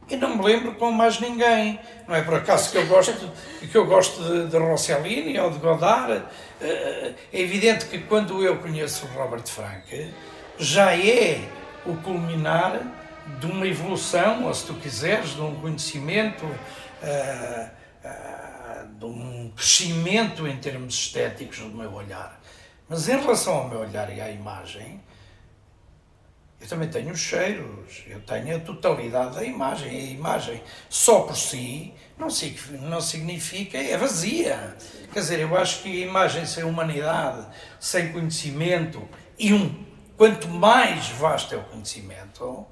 e 0.10 0.16
não 0.16 0.36
me 0.36 0.44
lembro 0.44 0.74
com 0.76 0.92
mais 0.92 1.20
ninguém. 1.20 1.80
Não 2.08 2.16
é 2.16 2.22
por 2.22 2.36
acaso 2.36 2.72
que 2.72 2.78
eu 2.78 2.88
gosto, 2.88 3.32
que 3.60 3.76
eu 3.76 3.86
gosto 3.86 4.24
de, 4.24 4.48
de 4.48 4.58
Rossellini 4.58 5.40
ou 5.40 5.52
de 5.52 5.60
Godard. 5.60 6.24
Eh, 6.60 7.14
é 7.32 7.42
evidente 7.42 7.86
que 7.86 8.00
quando 8.00 8.44
eu 8.44 8.58
conheço 8.58 9.06
o 9.06 9.10
Robert 9.10 9.48
Frank, 9.48 10.14
já 10.58 10.98
é 10.98 11.42
o 11.86 11.96
culminar 11.98 12.82
de 13.40 13.46
uma 13.46 13.68
evolução, 13.68 14.46
ou 14.46 14.54
se 14.54 14.66
tu 14.66 14.74
quiseres, 14.74 15.36
de 15.36 15.42
um 15.42 15.56
conhecimento, 15.56 16.46
uh, 16.46 17.70
uh, 18.04 18.88
de 18.98 19.06
um 19.06 19.52
crescimento 19.56 20.48
em 20.48 20.58
termos 20.58 20.96
estéticos 20.96 21.60
do 21.60 21.70
meu 21.70 21.94
olhar. 21.94 22.42
Mas 22.88 23.08
em 23.08 23.20
relação 23.20 23.54
ao 23.54 23.70
meu 23.70 23.80
olhar 23.82 24.12
e 24.12 24.20
à 24.20 24.32
imagem, 24.32 25.00
eu 26.62 26.68
também 26.68 26.90
tenho 26.90 27.12
os 27.12 27.20
cheiros, 27.20 28.04
eu 28.08 28.20
tenho 28.22 28.58
a 28.58 28.60
totalidade 28.60 29.36
da 29.36 29.44
imagem. 29.44 29.90
A 29.90 30.12
imagem 30.12 30.62
só 30.90 31.22
por 31.22 31.36
si 31.36 31.94
não, 32.18 32.28
não 32.82 33.02
significa, 33.02 33.78
é 33.78 33.96
vazia. 33.98 34.76
Quer 35.14 35.20
dizer, 35.20 35.40
eu 35.40 35.58
acho 35.58 35.82
que 35.84 36.04
a 36.04 36.06
imagem 36.06 36.46
sem 36.46 36.64
humanidade, 36.64 37.48
sem 37.80 38.12
conhecimento 38.12 39.08
e 39.38 39.54
um 39.54 39.86
quanto 40.18 40.50
mais 40.50 41.08
vasto 41.10 41.56
é 41.56 41.58
o 41.58 41.64
conhecimento, 41.64 42.68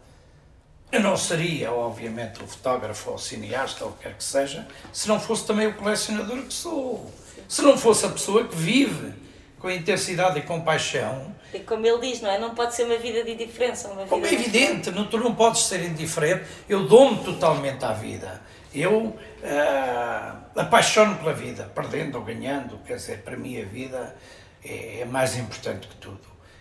eu 0.92 1.00
não 1.00 1.16
seria, 1.16 1.72
obviamente, 1.72 2.44
o 2.44 2.48
fotógrafo 2.48 3.10
ou 3.10 3.16
o 3.16 3.20
cineasta 3.20 3.86
ou 3.86 3.92
o 3.92 3.94
que 3.94 4.04
quer 4.04 4.16
que 4.16 4.24
seja, 4.24 4.68
se 4.92 5.08
não 5.08 5.20
fosse 5.20 5.46
também 5.46 5.68
o 5.68 5.74
colecionador 5.74 6.44
que 6.44 6.54
sou. 6.54 7.12
Se 7.48 7.62
não 7.62 7.78
fosse 7.78 8.06
a 8.06 8.10
pessoa 8.10 8.46
que 8.46 8.56
vive 8.56 9.14
com 9.60 9.70
intensidade 9.70 10.40
e 10.40 10.42
com 10.42 10.62
paixão. 10.62 11.36
E 11.54 11.60
como 11.60 11.86
ele 11.86 12.00
diz, 12.00 12.22
não 12.22 12.30
é? 12.30 12.38
Não 12.38 12.54
pode 12.54 12.76
ser 12.76 12.84
uma 12.84 12.98
vida 12.98 13.24
de 13.24 13.32
indiferença. 13.32 13.88
Uma 13.88 14.04
vida 14.04 14.10
como 14.10 14.26
é 14.26 14.34
evidente, 14.34 14.92
não, 14.92 15.06
tu 15.08 15.18
não 15.18 15.34
podes 15.34 15.62
ser 15.64 15.84
indiferente. 15.84 16.46
Eu 16.68 16.88
dou-me 16.88 17.24
totalmente 17.24 17.84
à 17.86 17.94
vida. 17.94 18.42
Eu 18.74 18.98
uh, 18.98 20.60
apaixono 20.60 21.16
pela 21.16 21.34
vida, 21.34 21.72
perdendo 21.74 22.18
ou 22.18 22.24
ganhando. 22.24 22.78
Quer 22.86 22.96
dizer, 22.96 23.24
para 23.24 23.38
mim 23.38 23.62
a 23.62 23.66
vida 23.66 24.16
é, 24.64 25.02
é 25.02 25.06
mais 25.06 25.38
importante 25.38 25.88
que 25.88 25.96
tudo. 25.96 26.20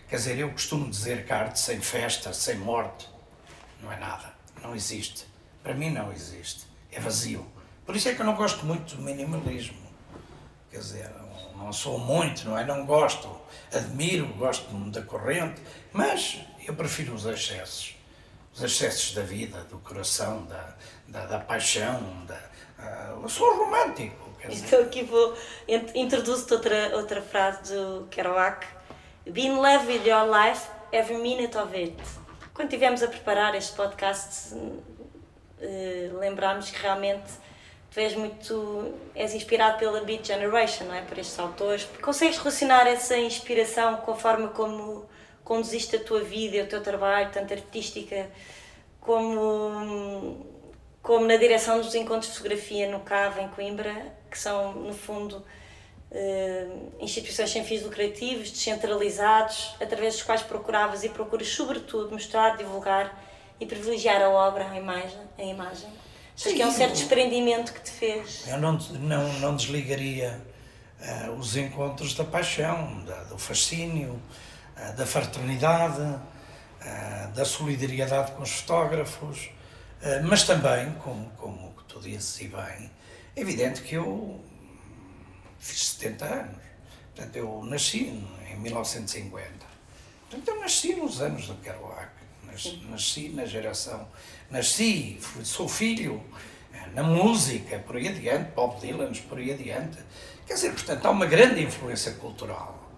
Quer 0.09 0.17
dizer, 0.17 0.39
eu 0.39 0.51
costumo 0.51 0.89
dizer 0.89 1.25
que 1.27 1.33
a 1.33 1.39
arte 1.39 1.59
sem 1.59 1.81
festa, 1.81 2.33
sem 2.33 2.57
morte, 2.57 3.09
não 3.83 3.93
é 3.93 3.99
nada. 3.99 4.33
Não 4.63 4.75
existe. 4.75 5.27
Para 5.63 5.75
mim 5.75 5.91
não 5.91 6.13
existe. 6.13 6.65
É 6.93 7.01
vazio. 7.01 7.45
Por 7.85 7.97
isso 7.97 8.09
é 8.09 8.15
que 8.15 8.21
eu 8.21 8.27
não 8.27 8.37
gosto 8.37 8.65
muito 8.65 8.97
do 8.97 9.03
minimalismo. 9.03 9.77
Quer 10.71 10.79
dizer, 10.79 11.11
não 11.57 11.73
sou 11.73 11.99
muito, 11.99 12.49
não 12.49 12.59
é? 12.59 12.65
Não 12.65 12.85
gosto. 12.87 13.29
Admiro, 13.73 14.27
gosto 14.35 14.73
da 14.91 15.03
corrente, 15.03 15.61
mas 15.93 16.41
eu 16.67 16.75
prefiro 16.75 17.15
os 17.15 17.27
excessos. 17.27 17.95
Os 18.55 18.63
excessos 18.63 19.15
da 19.15 19.23
vida, 19.23 19.59
do 19.65 19.79
coração, 19.79 20.45
da, 20.47 20.75
da, 21.09 21.27
da 21.27 21.39
paixão. 21.39 22.01
Da, 22.27 22.35
uh, 22.35 23.23
eu 23.23 23.29
sou 23.29 23.57
romântico. 23.57 24.27
Então 24.49 24.83
aqui 24.83 25.03
vou 25.03 25.37
introduzir 25.95 26.53
outra, 26.53 26.97
outra 26.97 27.21
frase 27.21 27.75
do 27.75 28.07
Kerouac 28.11 28.65
Be 29.33 29.47
in 29.47 29.57
love 29.57 29.89
with 29.89 30.07
your 30.07 30.25
life 30.25 30.69
every 30.93 31.17
minute 31.17 31.57
of 31.57 31.75
it. 31.75 31.97
Quando 32.55 32.69
estivemos 32.69 33.03
a 33.03 33.09
preparar 33.09 33.57
este 33.57 33.75
podcast, 33.75 34.55
uh, 34.55 36.19
lembrámos 36.19 36.71
que 36.71 36.81
realmente 36.81 37.29
és 37.97 38.15
muito. 38.15 38.95
és 39.15 39.35
inspirado 39.35 39.79
pela 39.79 40.01
Beat 40.03 40.27
Generation, 40.27 40.85
não 40.85 40.95
é? 40.95 41.03
Por 41.03 41.19
estes 41.19 41.39
autores. 41.39 41.89
Consegues 42.03 42.39
relacionar 42.39 42.87
essa 42.87 43.17
inspiração 43.17 43.97
com 43.97 44.13
a 44.13 44.17
forma 44.17 44.49
como 44.49 45.07
conduziste 45.45 45.97
a 45.97 46.01
tua 46.01 46.21
vida 46.21 46.65
o 46.65 46.67
teu 46.67 46.83
trabalho, 46.83 47.31
tanto 47.33 47.55
artística 47.55 48.29
como, 49.01 50.45
como 51.01 51.25
na 51.25 51.37
direção 51.37 51.81
dos 51.81 51.95
encontros 51.95 52.33
de 52.33 52.39
fotografia 52.39 52.91
no 52.91 53.01
CAV 53.01 53.41
em 53.41 53.49
Coimbra, 53.49 54.13
que 54.29 54.37
são, 54.37 54.73
no 54.73 54.93
fundo, 54.93 55.45
uh, 56.11 56.93
instituições 57.01 57.51
sem 57.51 57.65
fins 57.65 57.83
lucrativos, 57.83 58.51
descentralizados, 58.51 59.77
através 59.81 60.15
dos 60.15 60.25
quais 60.25 60.43
procuravas 60.43 61.05
e 61.05 61.09
procuras, 61.09 61.49
sobretudo, 61.49 62.11
mostrar, 62.11 62.57
divulgar 62.57 63.17
e 63.61 63.65
privilegiar 63.65 64.21
a 64.21 64.29
obra, 64.29 64.69
a 64.69 64.77
imagem. 64.77 65.21
A 65.39 65.43
imagem. 65.43 66.06
Acho 66.37 66.55
que 66.55 66.61
é 66.61 66.67
um 66.67 66.71
certo 66.71 66.95
desprendimento 66.95 67.73
que 67.73 67.81
te 67.81 67.91
fez. 67.91 68.45
Eu 68.47 68.59
não, 68.59 68.73
não, 68.73 69.33
não 69.41 69.57
desligaria 69.57 70.39
uh, 71.01 71.33
os 71.33 71.57
encontros 71.57 72.15
da 72.15 72.25
paixão, 72.25 73.03
da, 73.05 73.25
do 73.25 73.39
fascínio, 73.39 74.21
uh, 74.77 74.97
da 74.97 75.07
fraternidade, 75.07 76.03
uh, 76.03 77.33
da 77.35 77.45
solidariedade 77.45 78.33
com 78.33 78.43
os 78.43 78.51
fotógrafos, 78.51 79.51
mas 80.29 80.45
também, 80.45 80.93
como, 81.03 81.31
como 81.31 81.75
tu 81.89 81.99
dizes 82.01 82.39
e 82.43 82.49
bem, 82.49 82.91
é 83.35 83.41
evidente 83.41 83.81
que 83.81 83.95
eu 83.95 84.39
fiz 85.59 85.89
70 85.89 86.25
anos. 86.27 86.63
Portanto, 87.15 87.37
eu 87.37 87.65
nasci 87.65 88.23
em 88.53 88.57
1950. 88.59 89.67
Portanto, 90.29 90.49
eu 90.49 90.61
nasci 90.61 90.95
nos 90.95 91.21
anos 91.23 91.49
do 91.49 91.55
Kerouac. 91.57 92.16
Nasci, 92.57 92.81
nasci 92.91 93.29
na 93.29 93.45
geração. 93.45 94.09
Nasci, 94.51 95.19
sou 95.45 95.69
filho. 95.69 96.23
Eh, 96.73 96.89
na 96.95 97.03
música, 97.03 97.79
por 97.81 97.97
aí 97.97 98.09
adiante, 98.09 98.51
Bob 98.55 98.81
Dylan, 98.81 99.13
por 99.29 99.39
aí 99.39 99.53
adiante. 99.53 99.99
Quer 100.47 100.55
dizer, 100.55 100.73
portanto, 100.73 101.05
há 101.07 101.11
uma 101.11 101.27
grande 101.27 101.63
influência 101.63 102.13
cultural. 102.13 102.91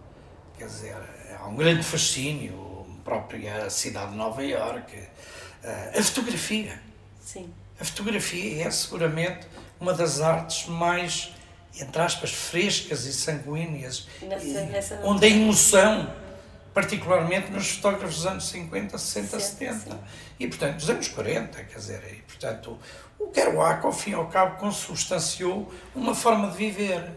Quer 0.57 0.67
dizer, 0.67 0.97
há 1.41 1.47
um 1.49 1.57
grande 1.57 1.83
fascínio, 1.83 2.87
a 3.01 3.05
própria 3.05 3.69
cidade 3.71 4.13
de 4.13 4.17
Nova 4.17 4.45
Iorque. 4.45 5.03
A 5.99 6.03
fotografia. 6.03 6.81
Sim. 7.21 7.53
A 7.81 7.85
fotografia 7.85 8.65
é 8.67 8.71
seguramente 8.71 9.47
uma 9.81 9.93
das 9.93 10.21
artes 10.21 10.67
mais, 10.69 11.33
entre 11.81 12.01
aspas, 12.01 12.31
frescas 12.33 13.05
e 13.07 13.13
sanguíneas, 13.13 14.07
Nessa- 14.23 14.63
nessa- 14.67 15.01
onde 15.05 15.25
a 15.27 15.29
emoção, 15.29 16.13
particularmente 16.79 17.51
nos 17.51 17.73
fotógrafos 17.73 18.15
dos 18.15 18.27
anos 18.27 18.47
50, 18.51 18.97
60, 18.97 19.41
60, 19.41 19.75
70, 19.75 19.91
sim. 19.91 20.01
e 20.39 20.47
portanto 20.47 20.77
dos 20.77 20.89
anos 20.89 21.09
40, 21.09 21.65
quer 21.65 21.77
dizer, 21.77 22.05
e 22.13 22.23
portanto 22.23 22.79
o 23.19 23.27
Kerouac, 23.33 23.85
ao 23.85 23.93
fim 23.93 24.13
e 24.13 24.15
ao 24.15 24.29
cabo, 24.29 24.59
consubstanciou 24.59 25.75
uma 25.93 26.15
forma 26.15 26.49
de 26.53 26.57
viver, 26.57 27.11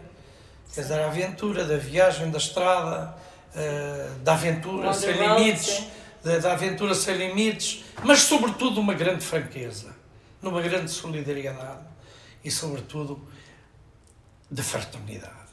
quer 0.74 0.80
dizer, 0.80 0.98
a 0.98 1.06
aventura 1.06 1.64
da 1.64 1.76
viagem, 1.76 2.28
da 2.28 2.38
estrada, 2.38 3.16
eh, 3.54 4.10
da 4.24 4.32
aventura 4.32 4.88
On 4.88 4.92
the 4.92 4.98
sem 4.98 5.12
road, 5.12 5.40
limites, 5.40 5.84
da, 6.24 6.38
da 6.38 6.52
aventura 6.54 6.92
sem 6.92 7.16
limites, 7.16 7.84
mas 8.02 8.18
sobretudo 8.22 8.80
uma 8.80 8.94
grande 8.94 9.24
franqueza, 9.24 9.94
numa 10.42 10.60
grande 10.60 10.90
solidariedade 10.90 11.86
e 12.42 12.50
sobretudo 12.50 13.28
de 14.50 14.60
fraternidade. 14.60 15.52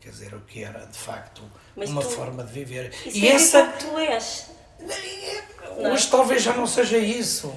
Quer 0.00 0.10
dizer, 0.10 0.34
o 0.34 0.40
que 0.42 0.62
era 0.62 0.86
de 0.86 0.96
facto 0.96 1.42
Mas 1.76 1.90
uma 1.90 2.02
tu- 2.02 2.10
forma 2.10 2.44
de 2.44 2.52
viver. 2.52 2.92
Isso 3.06 3.16
e 3.16 3.20
ver 3.20 3.26
essa 3.28 3.66
que 3.66 3.84
tu 3.84 3.98
és. 3.98 4.50
Não 4.80 5.86
é? 5.86 5.92
Hoje 5.92 6.08
talvez 6.10 6.42
já 6.42 6.52
não 6.54 6.66
seja 6.66 6.98
isso, 6.98 7.54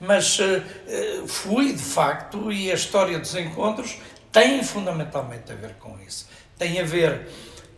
mas 0.00 0.38
eh, 0.40 0.62
eh, 0.88 1.22
fui 1.26 1.72
de 1.72 1.82
facto 1.82 2.50
e 2.52 2.70
a 2.70 2.74
história 2.74 3.18
dos 3.18 3.34
encontros 3.34 3.98
tem 4.32 4.62
fundamentalmente 4.62 5.50
a 5.52 5.54
ver 5.54 5.74
com 5.74 5.98
isso. 6.06 6.28
Tem 6.58 6.80
a 6.80 6.84
ver 6.84 7.28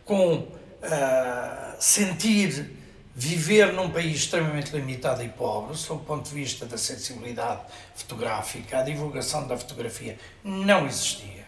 com 0.05 0.47
ah, 0.83 1.75
sentir 1.81 2.77
viver 3.15 3.73
num 3.73 3.91
país 3.91 4.17
extremamente 4.17 4.71
limitado 4.71 5.23
e 5.25 5.29
pobre, 5.29 5.77
sob 5.77 6.03
o 6.03 6.05
ponto 6.05 6.29
de 6.29 6.35
vista 6.35 6.65
da 6.67 6.79
sensibilidade 6.79 7.63
fotográfica, 7.97 8.79
a 8.79 8.83
divulgação 8.83 9.47
da 9.49 9.57
fotografia 9.57 10.17
não 10.45 10.87
existia. 10.87 11.45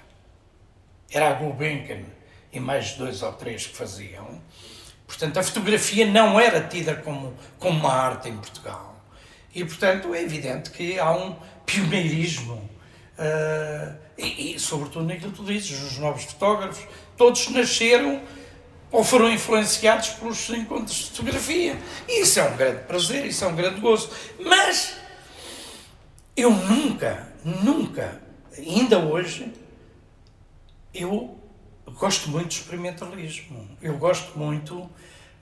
Era 1.13 1.29
a 1.31 1.33
Gulbenkian 1.35 2.03
e 2.53 2.61
mais 2.61 2.93
dois 2.95 3.23
ou 3.23 3.33
três 3.33 3.67
que 3.67 3.77
faziam. 3.77 4.41
Portanto, 5.07 5.39
a 5.39 5.43
fotografia 5.43 6.07
não 6.07 6.39
era 6.39 6.61
tida 6.61 6.95
como, 6.95 7.35
como 7.59 7.81
uma 7.81 7.93
arte 7.93 8.29
em 8.29 8.37
Portugal. 8.37 8.97
E, 9.55 9.65
portanto, 9.65 10.15
é 10.15 10.23
evidente 10.23 10.71
que 10.71 10.99
há 10.99 11.11
um 11.11 11.37
pioneirismo. 11.67 12.71
ah, 13.19 13.97
e, 14.17 14.55
e, 14.55 14.61
sobretudo, 14.61 15.07
naquilo 15.07 15.33
que 15.33 15.39
tu 15.39 15.45
dizes, 15.45 15.83
os 15.83 15.99
novos 15.99 16.25
fotógrafos, 16.25 16.87
todos 17.17 17.49
nasceram 17.49 18.23
ou 18.93 19.03
foram 19.03 19.31
influenciados 19.31 20.11
pelos 20.11 20.49
encontros 20.51 20.97
de 20.97 21.05
fotografia. 21.11 21.77
E 22.09 22.23
isso 22.23 22.39
é 22.39 22.45
um 22.45 22.57
grande 22.57 22.85
prazer, 22.85 23.27
isso 23.27 23.45
é 23.45 23.49
um 23.49 23.57
grande 23.57 23.81
gozo. 23.81 24.11
Mas 24.39 24.95
eu 26.37 26.51
nunca, 26.51 27.29
nunca, 27.45 28.21
ainda 28.57 28.99
hoje, 28.99 29.53
eu 30.93 31.40
gosto 31.99 32.29
muito 32.31 32.49
do 32.49 32.53
experimentalismo. 32.53 33.69
Eu 33.81 33.97
gosto 33.99 34.39
muito 34.39 34.89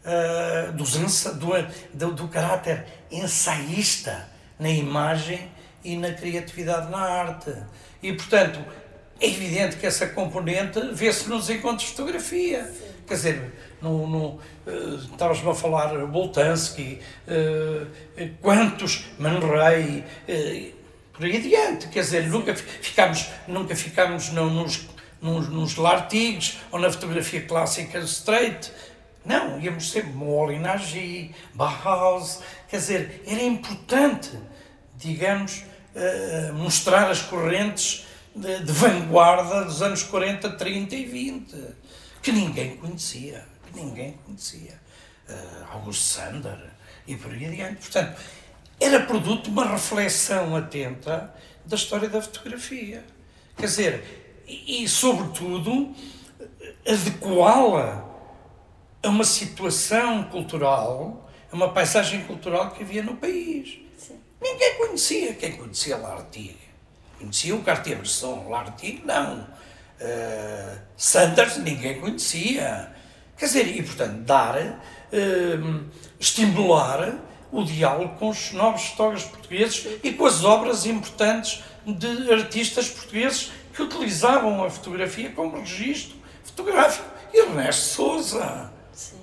ah, 0.05 0.71
dos 0.73 0.97
ensa- 0.97 1.35
do, 1.35 1.49
do, 1.93 2.13
do 2.13 2.29
caráter 2.29 2.87
ensaísta 3.11 4.29
na 4.59 4.71
imagem 4.71 5.49
e 5.85 5.97
na 5.97 6.13
criatividade 6.13 6.91
na 6.91 6.99
arte. 6.99 7.53
E, 8.03 8.13
portanto, 8.13 8.59
é 9.21 9.27
evidente 9.27 9.77
que 9.77 9.87
essa 9.87 10.07
componente 10.09 10.81
vê-se 10.93 11.29
nos 11.29 11.49
encontros 11.51 11.89
de 11.89 11.97
fotografia. 11.97 12.73
Quer 13.07 13.15
dizer, 13.15 13.53
no, 13.81 14.07
no, 14.07 14.41
eh, 14.67 14.97
estavas-me 15.11 15.49
a 15.51 15.55
falar 15.55 15.97
Boltanski, 16.07 17.01
eh, 17.27 18.31
quantos, 18.43 19.07
Man 19.19 19.39
Ray, 19.41 20.05
eh, 20.29 20.73
por 21.13 21.25
aí 21.25 21.37
adiante. 21.39 21.89
Quer 21.89 22.01
dizer, 22.01 22.27
nunca 22.29 22.55
fi- 22.55 22.65
ficámos, 22.83 23.27
nunca 23.47 23.75
ficámos 23.75 24.31
no- 24.31 24.51
nos, 24.51 24.87
nos, 25.21 25.49
nos 25.49 25.77
Lartigues 25.77 26.59
ou 26.71 26.79
na 26.79 26.91
fotografia 26.91 27.45
clássica 27.47 27.99
straight. 28.01 28.73
Não, 29.25 29.61
íamos 29.61 29.91
sempre 29.91 30.13
Molinagi, 30.13 31.35
Bauhaus. 31.55 32.41
Quer 32.69 32.77
dizer, 32.77 33.23
era 33.27 33.43
importante, 33.43 34.31
digamos, 34.97 35.65
eh, 35.95 36.53
mostrar 36.55 37.11
as 37.11 37.21
correntes 37.23 38.07
de, 38.35 38.65
de 38.65 38.73
vanguarda 38.73 39.65
dos 39.65 39.83
anos 39.83 40.03
40, 40.03 40.51
30 40.51 40.95
e 40.95 41.05
20, 41.05 41.57
que 42.23 42.33
ninguém 42.33 42.77
conhecia, 42.77 43.45
que 43.67 43.81
ninguém 43.81 44.13
conhecia. 44.25 44.79
Eh, 45.29 45.65
Augusto 45.73 46.05
Sander 46.05 46.59
e 47.07 47.17
por 47.17 47.33
aí 47.33 47.45
adiante. 47.45 47.77
Portanto, 47.77 48.19
era 48.81 49.01
produto 49.01 49.45
de 49.45 49.51
uma 49.51 49.67
reflexão 49.67 50.57
atenta 50.57 51.35
da 51.67 51.77
história 51.77 52.09
da 52.09 52.23
fotografia. 52.23 53.05
Quer 53.57 53.67
dizer, 53.67 54.28
e, 54.49 54.85
e 54.85 54.89
sobretudo, 54.89 55.95
adequá-la 56.87 58.09
a 59.03 59.09
uma 59.09 59.25
situação 59.25 60.25
cultural, 60.25 61.29
a 61.53 61.57
uma 61.57 61.73
paisagem 61.73 62.23
cultural 62.25 62.71
que 62.71 62.83
havia 62.83 63.03
no 63.03 63.17
país. 63.17 63.79
Sim. 63.97 64.19
Ninguém 64.41 64.79
conhecia. 64.79 65.35
Quem 65.35 65.57
conhecia 65.57 65.97
Lartigue? 65.97 66.59
Conhecia 67.19 67.55
o 67.55 67.63
Cartier-Bresson. 67.63 68.49
Lartigue, 68.49 69.03
não. 69.05 69.41
Uh, 70.01 70.79
Sanders, 70.97 71.59
ninguém 71.59 72.01
conhecia. 72.01 72.93
Quer 73.37 73.47
dizer, 73.47 73.77
e 73.77 73.83
portanto, 73.83 74.19
dar, 74.23 74.57
uh, 74.57 75.85
estimular 76.19 77.19
o 77.51 77.65
diálogo 77.65 78.17
com 78.17 78.29
os 78.29 78.53
novos 78.53 78.89
fotógrafos 78.89 79.29
portugueses 79.31 79.87
e 80.03 80.13
com 80.13 80.27
as 80.27 80.45
obras 80.45 80.87
importantes 80.87 81.63
de 81.87 82.33
artistas 82.33 82.89
portugueses 82.91 83.51
que 83.79 83.83
utilizavam 83.85 84.65
a 84.65 84.69
fotografia 84.69 85.31
como 85.31 85.57
registro 85.57 86.17
fotográfico. 86.43 87.07
Ernesto 87.33 87.81
Souza. 87.95 88.73
Sim. 88.93 89.21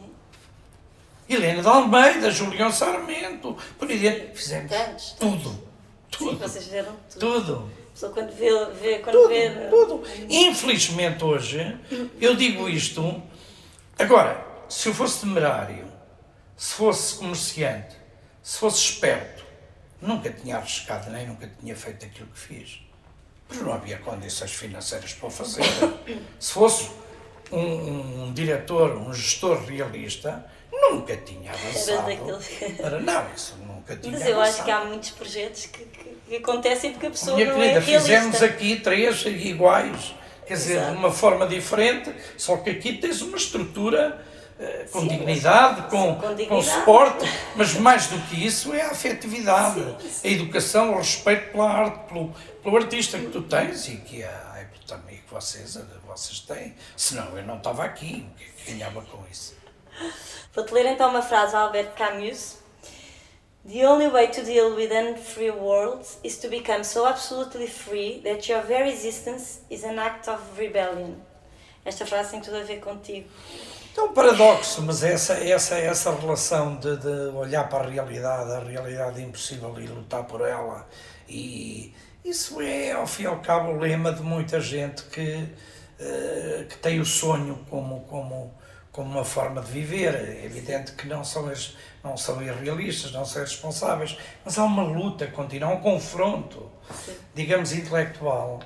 Helena 1.28 1.62
de 1.62 1.68
Almeida, 1.68 2.32
Julião 2.32 2.72
Sarmento, 2.72 3.58
por 3.78 3.90
aí. 3.90 4.32
Fizemos 4.34 4.72
Tantos, 4.72 5.12
tudo. 5.20 5.50
Sim, 5.50 5.62
Tudo. 6.10 6.38
vocês 6.38 6.64
fizeram 6.64 6.96
tudo. 7.12 7.20
Tudo. 7.20 7.72
A 7.90 7.92
pessoa 7.92 8.14
quando 8.14 8.32
vê, 8.32 8.66
vê, 8.82 9.00
quando 9.00 9.16
Tudo, 9.16 9.28
vê. 9.28 9.50
tudo. 9.70 10.04
Infelizmente 10.30 11.22
hoje, 11.26 11.78
eu 12.22 12.36
digo 12.36 12.70
isto, 12.70 13.22
agora, 14.00 14.46
se 14.70 14.88
eu 14.88 14.94
fosse 14.94 15.20
temerário, 15.22 15.86
se 16.56 16.76
fosse 16.76 17.16
comerciante, 17.16 17.96
se 18.42 18.58
fosse 18.58 18.78
esperto, 18.92 19.44
nunca 20.02 20.30
tinha 20.32 20.56
arriscado 20.58 21.10
nem 21.12 21.28
nunca 21.28 21.52
tinha 21.60 21.76
feito 21.76 22.06
aquilo 22.06 22.28
que 22.28 22.40
fiz. 22.40 22.85
Porque 23.48 23.64
não 23.64 23.74
havia 23.74 23.98
condições 23.98 24.52
financeiras 24.52 25.14
para 25.14 25.28
o 25.28 25.30
fazer. 25.32 25.64
Se 26.40 26.52
fosse 26.54 26.90
um, 27.52 28.24
um 28.26 28.34
diretor, 28.34 28.98
um 28.98 29.14
gestor 29.14 29.64
realista, 29.66 30.46
nunca 30.72 31.16
tinha 31.18 31.52
avançado. 31.52 32.06
Para, 32.82 33.00
não, 33.00 33.26
isso 33.36 33.56
nunca 33.66 33.96
tinha 33.96 34.12
Mas 34.18 34.28
eu 34.28 34.40
acho 34.42 34.62
avançado. 34.62 34.66
que 34.66 34.72
há 34.72 34.86
muitos 34.86 35.10
projetos 35.12 35.66
que, 35.68 35.84
que- 35.86 36.16
que 36.28 36.36
acontecem 36.38 36.92
porque 36.92 37.06
a 37.06 37.12
pessoa 37.12 37.36
Minha 37.38 37.50
não 37.50 37.56
querida, 37.60 37.78
é 37.78 37.80
realista. 37.80 38.02
fizemos 38.02 38.42
aqui 38.44 38.80
três 38.80 39.24
iguais, 39.26 40.16
quer 40.48 40.56
dizer, 40.56 40.78
Exato. 40.78 40.92
de 40.94 40.98
uma 40.98 41.12
forma 41.12 41.46
diferente, 41.48 42.12
só 42.36 42.58
que 42.58 42.72
aqui 42.72 42.94
tens 42.98 43.22
uma 43.22 43.38
estrutura 43.38 44.26
com 44.92 45.02
Sim, 45.02 45.08
dignidade, 45.08 45.82
com, 45.90 46.14
sim, 46.14 46.16
com 46.16 46.22
com 46.22 46.36
dignidade. 46.36 46.66
suporte, 46.80 47.26
mas 47.56 47.74
mais 47.80 48.08
do 48.08 48.18
que 48.28 48.46
isso 48.46 48.74
é 48.74 48.82
a 48.84 48.92
afetividade, 48.92 49.82
Sim, 50.10 50.28
a 50.28 50.32
educação, 50.32 50.94
o 50.94 50.98
respeito 50.98 51.52
pela 51.52 51.70
arte, 51.70 52.08
pelo, 52.08 52.34
pelo 52.64 52.78
artista 52.78 53.20
que 53.20 53.28
tu 53.28 53.42
tens 53.42 53.88
e 53.90 53.98
que, 53.98 54.22
e 54.22 54.88
também 54.88 55.18
que 55.18 55.34
vocês, 55.34 55.78
vocês 56.08 56.40
têm. 56.40 56.74
Senão 56.96 57.38
eu 57.38 57.44
não 57.46 57.58
estava 57.58 57.84
aqui, 57.84 58.26
o 58.34 58.38
que 58.38 58.44
é 58.46 58.48
que 58.48 58.72
ganhava 58.72 59.02
com 59.02 59.24
isso? 59.30 59.56
Vou-te 60.54 60.74
ler 60.74 60.86
então 60.86 61.10
uma 61.10 61.22
frase 61.22 61.52
de 61.52 61.58
Albert 61.58 61.92
Camus. 61.96 62.58
The 63.68 63.84
only 63.88 64.08
way 64.10 64.28
to 64.28 64.44
deal 64.44 64.76
with 64.76 64.92
an 64.92 65.18
free 65.18 65.50
world 65.50 66.06
is 66.24 66.38
to 66.38 66.50
become 66.50 66.84
so 66.84 67.06
absolutely 67.08 67.68
free 67.68 68.22
that 68.24 68.48
your 68.50 68.62
very 68.62 68.92
existence 68.92 69.62
is 69.72 69.84
an 69.84 69.98
act 69.98 70.30
of 70.30 70.40
rebellion. 70.58 71.16
Esta 71.84 72.06
frase 72.06 72.32
tem 72.32 72.42
tudo 72.42 72.58
a 72.58 72.64
ver 72.64 72.80
contigo. 72.80 73.28
É 73.98 74.02
um 74.02 74.14
paradoxo, 74.14 74.82
mas 74.82 75.04
essa, 75.04 75.34
essa, 75.36 75.76
essa 75.76 76.14
relação 76.14 76.76
de, 76.76 76.98
de 76.98 77.08
olhar 77.34 77.70
para 77.70 77.88
a 77.88 77.90
realidade, 77.90 78.52
a 78.52 78.60
realidade 78.60 79.22
impossível 79.22 79.74
e 79.80 79.88
lutar 79.88 80.26
por 80.26 80.42
ela, 80.42 80.86
e 81.30 81.94
isso 82.26 82.60
é, 82.60 82.92
ao 82.92 83.08
fim 83.08 83.24
e 83.24 83.26
ao 83.28 83.40
cabo, 83.40 83.72
o 83.72 83.78
lema 83.78 84.12
de 84.12 84.22
muita 84.22 84.60
gente 84.60 85.04
que, 85.04 85.48
eh, 86.00 86.66
que 86.68 86.78
tem 86.80 87.00
o 87.00 87.06
sonho 87.06 87.64
como, 87.70 88.02
como, 88.02 88.54
como 88.92 89.12
uma 89.12 89.24
forma 89.24 89.62
de 89.62 89.72
viver. 89.72 90.16
É 90.16 90.44
evidente 90.44 90.94
que 90.94 91.08
não 91.08 91.24
são, 91.24 91.50
não 92.04 92.18
são 92.18 92.42
irrealistas, 92.42 93.12
não 93.12 93.24
são 93.26 93.44
irresponsáveis, 93.44 94.18
mas 94.44 94.58
há 94.58 94.64
uma 94.64 94.84
luta 94.84 95.28
contínua, 95.28 95.70
um 95.70 95.80
confronto, 95.80 96.72
Sim. 97.06 97.16
digamos, 97.34 97.72
intelectual 97.72 98.60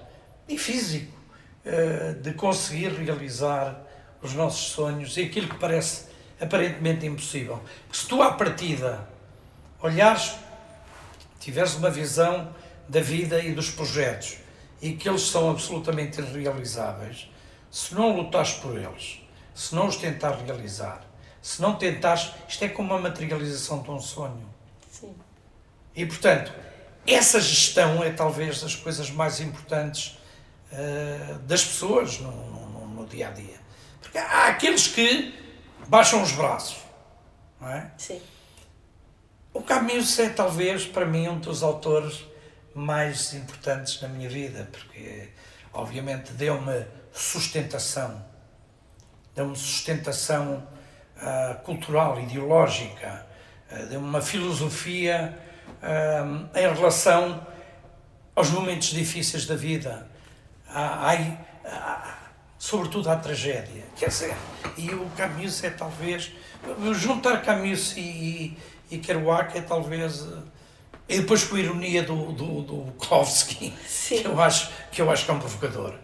e 0.47 0.57
físico, 0.57 1.19
eh, 1.65 2.15
de 2.19 2.33
conseguir 2.33 2.93
realizar 2.93 3.88
os 4.21 4.33
nossos 4.33 4.71
sonhos 4.71 5.17
e 5.17 5.23
aquilo 5.23 5.47
que 5.47 5.57
parece 5.57 6.05
aparentemente 6.39 7.05
impossível. 7.05 7.61
Porque 7.87 7.97
se 7.97 8.07
tu, 8.07 8.21
à 8.21 8.31
partida, 8.33 9.07
olhares, 9.81 10.35
tiveres 11.39 11.75
uma 11.75 11.89
visão 11.89 12.53
da 12.87 13.01
vida 13.01 13.39
e 13.39 13.53
dos 13.53 13.69
projetos 13.69 14.37
e 14.81 14.93
que 14.93 15.07
eles 15.07 15.21
são 15.21 15.49
absolutamente 15.51 16.19
irrealizáveis, 16.21 17.29
se 17.69 17.93
não 17.93 18.15
lutares 18.15 18.53
por 18.53 18.77
eles, 18.77 19.21
se 19.53 19.75
não 19.75 19.87
os 19.87 19.97
tentar 19.97 20.31
realizar, 20.31 21.05
se 21.41 21.61
não 21.61 21.75
tentares, 21.75 22.31
isto 22.47 22.63
é 22.63 22.69
como 22.69 22.93
a 22.93 22.99
materialização 22.99 23.81
de 23.81 23.91
um 23.91 23.99
sonho. 23.99 24.49
Sim. 24.89 25.13
E 25.95 26.05
portanto, 26.05 26.51
essa 27.05 27.39
gestão 27.39 28.03
é 28.03 28.11
talvez 28.11 28.61
das 28.61 28.75
coisas 28.75 29.09
mais 29.09 29.39
importantes 29.39 30.17
uh, 30.71 31.39
das 31.39 31.63
pessoas 31.63 32.19
no, 32.19 32.31
no, 32.31 32.87
no, 32.87 33.05
dia 33.05 33.27
a 33.29 33.31
dia. 33.31 33.58
Porque 34.09 34.17
há 34.17 34.47
aqueles 34.47 34.87
que 34.87 35.33
baixam 35.87 36.23
os 36.23 36.31
braços, 36.31 36.77
não 37.61 37.69
é? 37.69 37.91
Sim. 37.97 38.21
O 39.53 39.61
Camus 39.61 40.17
é 40.19 40.29
talvez 40.29 40.85
para 40.85 41.05
mim 41.05 41.27
um 41.27 41.39
dos 41.39 41.61
autores 41.63 42.25
mais 42.73 43.33
importantes 43.33 44.01
na 44.01 44.07
minha 44.07 44.29
vida, 44.29 44.67
porque 44.71 45.29
obviamente 45.73 46.31
deu-me 46.33 46.85
sustentação 47.11 48.29
deu-me 49.39 49.55
sustentação 49.55 50.67
uh, 51.15 51.55
cultural, 51.63 52.19
ideológica, 52.19 53.25
uh, 53.71 53.85
deu-me 53.85 54.05
uma 54.05 54.21
filosofia 54.21 55.37
uh, 55.81 56.57
em 56.57 56.73
relação 56.73 57.47
aos 58.35 58.49
momentos 58.49 58.89
difíceis 58.89 59.45
da 59.45 59.55
vida, 59.55 60.07
à, 60.67 61.11
à, 61.11 62.18
sobretudo 62.59 63.09
à 63.09 63.15
tragédia. 63.15 63.83
Quer 63.95 64.09
dizer, 64.09 64.35
e 64.77 64.93
o 64.93 65.09
Camus 65.17 65.63
é 65.63 65.69
talvez. 65.69 66.31
Juntar 66.93 67.41
Camus 67.41 67.95
e, 67.95 68.01
e, 68.01 68.57
e 68.91 68.97
Kerouac 68.99 69.57
é 69.57 69.61
talvez. 69.61 70.27
E 71.07 71.21
depois 71.21 71.43
com 71.45 71.55
a 71.55 71.59
ironia 71.59 72.03
do, 72.03 72.31
do, 72.33 72.61
do 72.61 72.75
Bukowski, 72.81 73.73
que 74.07 74.23
eu, 74.23 74.39
acho, 74.39 74.69
que 74.91 75.01
eu 75.01 75.09
acho 75.09 75.25
que 75.25 75.31
é 75.31 75.33
um 75.33 75.39
provocador. 75.39 75.95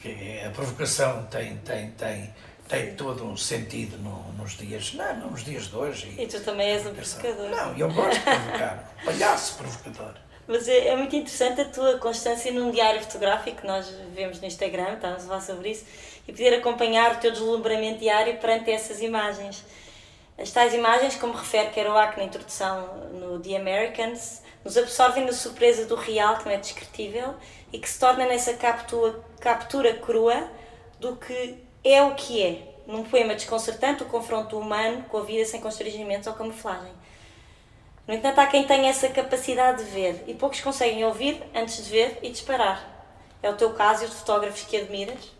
Que 0.00 0.40
a 0.44 0.50
provocação 0.50 1.24
tem, 1.26 1.58
tem, 1.58 1.90
tem, 1.92 2.34
tem 2.66 2.94
todo 2.94 3.24
um 3.24 3.36
sentido 3.36 3.98
no, 3.98 4.32
nos 4.32 4.56
dias, 4.56 4.94
não, 4.94 5.16
não, 5.16 5.30
nos 5.30 5.44
dias 5.44 5.68
de 5.68 5.76
hoje. 5.76 6.14
E, 6.18 6.24
e 6.24 6.26
tu 6.26 6.40
também 6.40 6.70
és 6.70 6.86
um 6.86 6.94
provocador. 6.94 7.50
Não, 7.50 7.76
eu 7.76 7.92
gosto 7.92 8.18
de 8.18 8.20
provocar, 8.20 8.94
palhaço 9.04 9.58
provocador. 9.58 10.14
Mas 10.48 10.66
é, 10.66 10.88
é, 10.88 10.96
muito 10.96 11.14
interessante 11.14 11.60
a 11.60 11.64
tua 11.66 11.98
constância 11.98 12.50
num 12.50 12.70
diário 12.70 13.02
fotográfico 13.02 13.60
que 13.60 13.66
nós 13.66 13.86
vemos 14.14 14.40
no 14.40 14.46
Instagram, 14.46 14.94
estávamos 14.94 15.24
a 15.24 15.26
falar 15.26 15.40
sobre 15.42 15.72
isso, 15.72 15.84
e 16.26 16.32
poder 16.32 16.54
acompanhar 16.54 17.16
o 17.16 17.18
teu 17.18 17.30
deslumbramento 17.30 17.98
diário 17.98 18.38
perante 18.38 18.70
essas 18.70 19.02
imagens. 19.02 19.62
As 20.38 20.50
tais 20.50 20.72
imagens, 20.72 21.16
como 21.16 21.34
refere 21.34 21.68
Kerouac 21.68 22.16
na 22.16 22.24
introdução 22.24 23.10
no 23.12 23.38
The 23.40 23.56
Americans, 23.56 24.42
nos 24.64 24.78
absorvem 24.78 25.26
na 25.26 25.32
surpresa 25.32 25.84
do 25.84 25.94
real, 25.94 26.38
que 26.38 26.46
não 26.46 26.52
é 26.52 26.56
descritível, 26.56 27.34
e 27.70 27.78
que 27.78 27.88
se 27.88 28.00
torna 28.00 28.24
nessa 28.24 28.54
captura, 28.54 29.20
captura 29.40 29.94
crua 29.94 30.48
do 30.98 31.14
que 31.16 31.58
é 31.84 32.02
o 32.02 32.14
que 32.14 32.42
é. 32.42 32.62
Num 32.86 33.04
poema 33.04 33.34
desconcertante, 33.34 34.02
o 34.02 34.06
confronto 34.06 34.58
humano 34.58 35.04
com 35.10 35.18
a 35.18 35.22
vida 35.22 35.44
sem 35.44 35.60
constrangimentos 35.60 36.26
ou 36.26 36.32
camuflagem. 36.32 36.92
No 38.08 38.14
entanto, 38.14 38.38
há 38.38 38.46
quem 38.46 38.66
tenha 38.66 38.88
essa 38.88 39.06
capacidade 39.10 39.84
de 39.84 39.90
ver 39.90 40.24
e 40.26 40.32
poucos 40.32 40.62
conseguem 40.62 41.04
ouvir 41.04 41.42
antes 41.54 41.84
de 41.84 41.90
ver 41.90 42.18
e 42.22 42.30
disparar. 42.30 42.82
É 43.42 43.50
o 43.50 43.54
teu 43.54 43.74
caso 43.74 44.02
e 44.02 44.06
os 44.06 44.14
fotógrafos 44.14 44.62
que 44.62 44.78
admiras? 44.78 45.30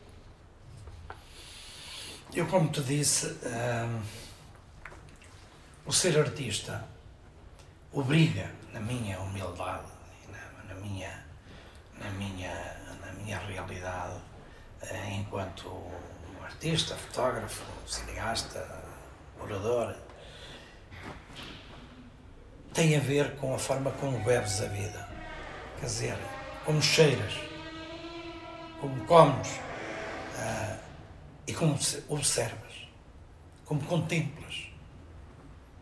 Eu, 2.35 2.47
como 2.47 2.71
te 2.71 2.83
disse, 2.83 3.27
hum, 3.27 4.03
o 5.87 5.93
ser 5.95 6.19
artista 6.19 6.85
obriga, 7.91 8.51
na 8.71 8.81
minha 8.81 9.19
humildade, 9.19 9.89
na, 10.29 10.75
na 10.75 10.79
minha, 10.79 11.25
na, 11.99 12.11
minha, 12.11 12.77
na 13.01 13.13
minha 13.13 13.39
realidade, 13.39 14.21
eh, 14.83 15.15
enquanto 15.15 15.73
artista, 16.45 16.95
fotógrafo, 16.95 17.65
cineasta, 17.87 18.85
orador, 19.41 19.97
tem 22.79 22.97
a 22.97 23.01
ver 23.01 23.35
com 23.39 23.53
a 23.53 23.59
forma 23.59 23.91
como 23.91 24.17
bebes 24.21 24.63
a 24.63 24.67
vida. 24.67 25.09
Quer 25.81 25.87
dizer, 25.87 26.19
como 26.65 26.81
cheiras, 26.81 27.35
como 28.81 29.05
comes 29.05 29.49
uh, 29.49 30.79
e 31.45 31.53
como 31.53 31.77
observas, 32.09 32.87
como 33.65 33.83
contemplas. 33.83 34.69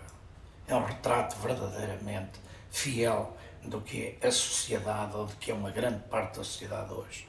É 0.68 0.76
um 0.76 0.84
retrato 0.84 1.38
verdadeiramente 1.38 2.40
fiel 2.72 3.38
do 3.64 3.82
que 3.82 4.18
é 4.20 4.28
a 4.28 4.32
sociedade 4.32 5.16
ou 5.16 5.26
do 5.26 5.36
que 5.36 5.52
é 5.52 5.54
uma 5.54 5.70
grande 5.70 6.00
parte 6.10 6.38
da 6.38 6.44
sociedade 6.44 6.92
hoje. 6.92 7.28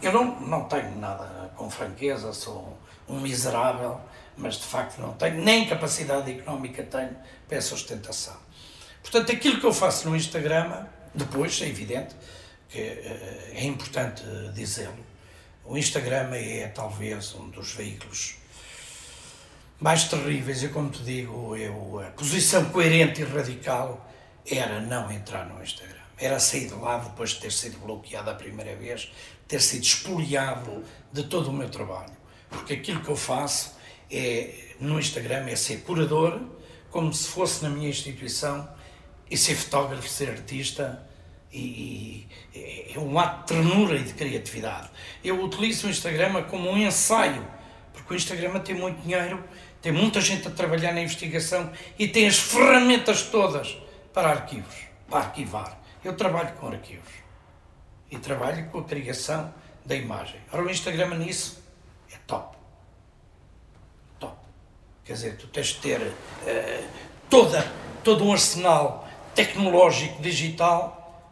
Eu 0.00 0.12
não, 0.12 0.40
não 0.40 0.64
tenho 0.64 0.96
nada 0.96 1.50
com 1.56 1.68
franqueza, 1.68 2.32
sou 2.32 2.78
um 3.08 3.20
miserável, 3.20 4.00
mas 4.38 4.56
de 4.56 4.64
facto 4.64 5.00
não 5.00 5.12
tenho, 5.14 5.42
nem 5.42 5.66
capacidade 5.66 6.30
económica 6.30 6.82
tenho 6.82 7.16
para 7.46 7.58
essa 7.58 7.74
ostentação. 7.74 8.36
Portanto, 9.02 9.32
aquilo 9.32 9.60
que 9.60 9.66
eu 9.66 9.72
faço 9.72 10.08
no 10.08 10.16
Instagram, 10.16 10.86
depois, 11.14 11.60
é 11.62 11.68
evidente 11.68 12.14
que 12.68 12.78
eh, 12.78 13.52
é 13.54 13.64
importante 13.64 14.22
dizê-lo, 14.54 15.06
o 15.64 15.76
Instagram 15.76 16.34
é 16.34 16.68
talvez 16.68 17.34
um 17.34 17.48
dos 17.50 17.72
veículos 17.72 18.36
mais 19.80 20.04
terríveis, 20.04 20.62
e 20.62 20.68
como 20.68 20.90
te 20.90 21.02
digo, 21.02 21.56
eu, 21.56 22.00
a 22.00 22.10
posição 22.10 22.64
coerente 22.66 23.22
e 23.22 23.24
radical 23.24 24.10
era 24.46 24.80
não 24.80 25.10
entrar 25.10 25.46
no 25.46 25.62
Instagram. 25.62 25.94
Era 26.16 26.40
sair 26.40 26.66
de 26.66 26.74
lá 26.74 26.98
depois 26.98 27.30
de 27.30 27.40
ter 27.40 27.52
sido 27.52 27.78
bloqueado 27.78 28.30
a 28.30 28.34
primeira 28.34 28.74
vez, 28.74 29.12
ter 29.46 29.60
sido 29.60 29.84
expoliado 29.84 30.82
de 31.12 31.22
todo 31.24 31.50
o 31.50 31.52
meu 31.52 31.68
trabalho 31.68 32.18
porque 32.48 32.74
aquilo 32.74 33.00
que 33.00 33.08
eu 33.08 33.16
faço 33.16 33.72
é, 34.10 34.74
no 34.80 34.98
Instagram 34.98 35.46
é 35.48 35.56
ser 35.56 35.82
curador, 35.82 36.40
como 36.90 37.12
se 37.12 37.28
fosse 37.28 37.62
na 37.62 37.68
minha 37.68 37.88
instituição, 37.88 38.68
e 39.30 39.36
ser 39.36 39.54
fotógrafo, 39.54 40.08
ser 40.08 40.30
artista, 40.30 41.06
e, 41.52 42.26
e 42.54 42.92
é 42.94 42.98
um 42.98 43.18
ato 43.18 43.54
de 43.54 43.60
ternura 43.60 43.96
e 43.96 44.02
de 44.02 44.14
criatividade. 44.14 44.90
Eu 45.22 45.42
utilizo 45.42 45.86
o 45.86 45.90
Instagram 45.90 46.42
como 46.44 46.70
um 46.70 46.76
ensaio, 46.76 47.46
porque 47.92 48.14
o 48.14 48.16
Instagram 48.16 48.58
tem 48.60 48.74
muito 48.74 49.00
dinheiro, 49.02 49.42
tem 49.80 49.92
muita 49.92 50.20
gente 50.20 50.48
a 50.48 50.50
trabalhar 50.50 50.92
na 50.92 51.00
investigação 51.00 51.70
e 51.98 52.08
tem 52.08 52.26
as 52.26 52.38
ferramentas 52.38 53.22
todas 53.22 53.76
para 54.12 54.30
arquivos, 54.30 54.74
para 55.08 55.20
arquivar. 55.20 55.78
Eu 56.04 56.16
trabalho 56.16 56.52
com 56.54 56.68
arquivos 56.68 57.12
e 58.10 58.18
trabalho 58.18 58.66
com 58.70 58.78
a 58.78 58.84
criação 58.84 59.52
da 59.84 59.94
imagem. 59.94 60.40
Ora, 60.52 60.62
o 60.62 60.70
Instagram 60.70 61.14
nisso 61.18 61.62
top. 62.26 62.44
Top. 62.48 62.57
Quer 65.08 65.14
dizer, 65.14 65.36
tu 65.38 65.46
tens 65.46 65.68
de 65.68 65.76
ter 65.76 66.02
uh, 66.02 66.88
toda, 67.30 67.66
todo 68.04 68.26
um 68.26 68.30
arsenal 68.30 69.08
tecnológico, 69.34 70.20
digital, 70.20 71.24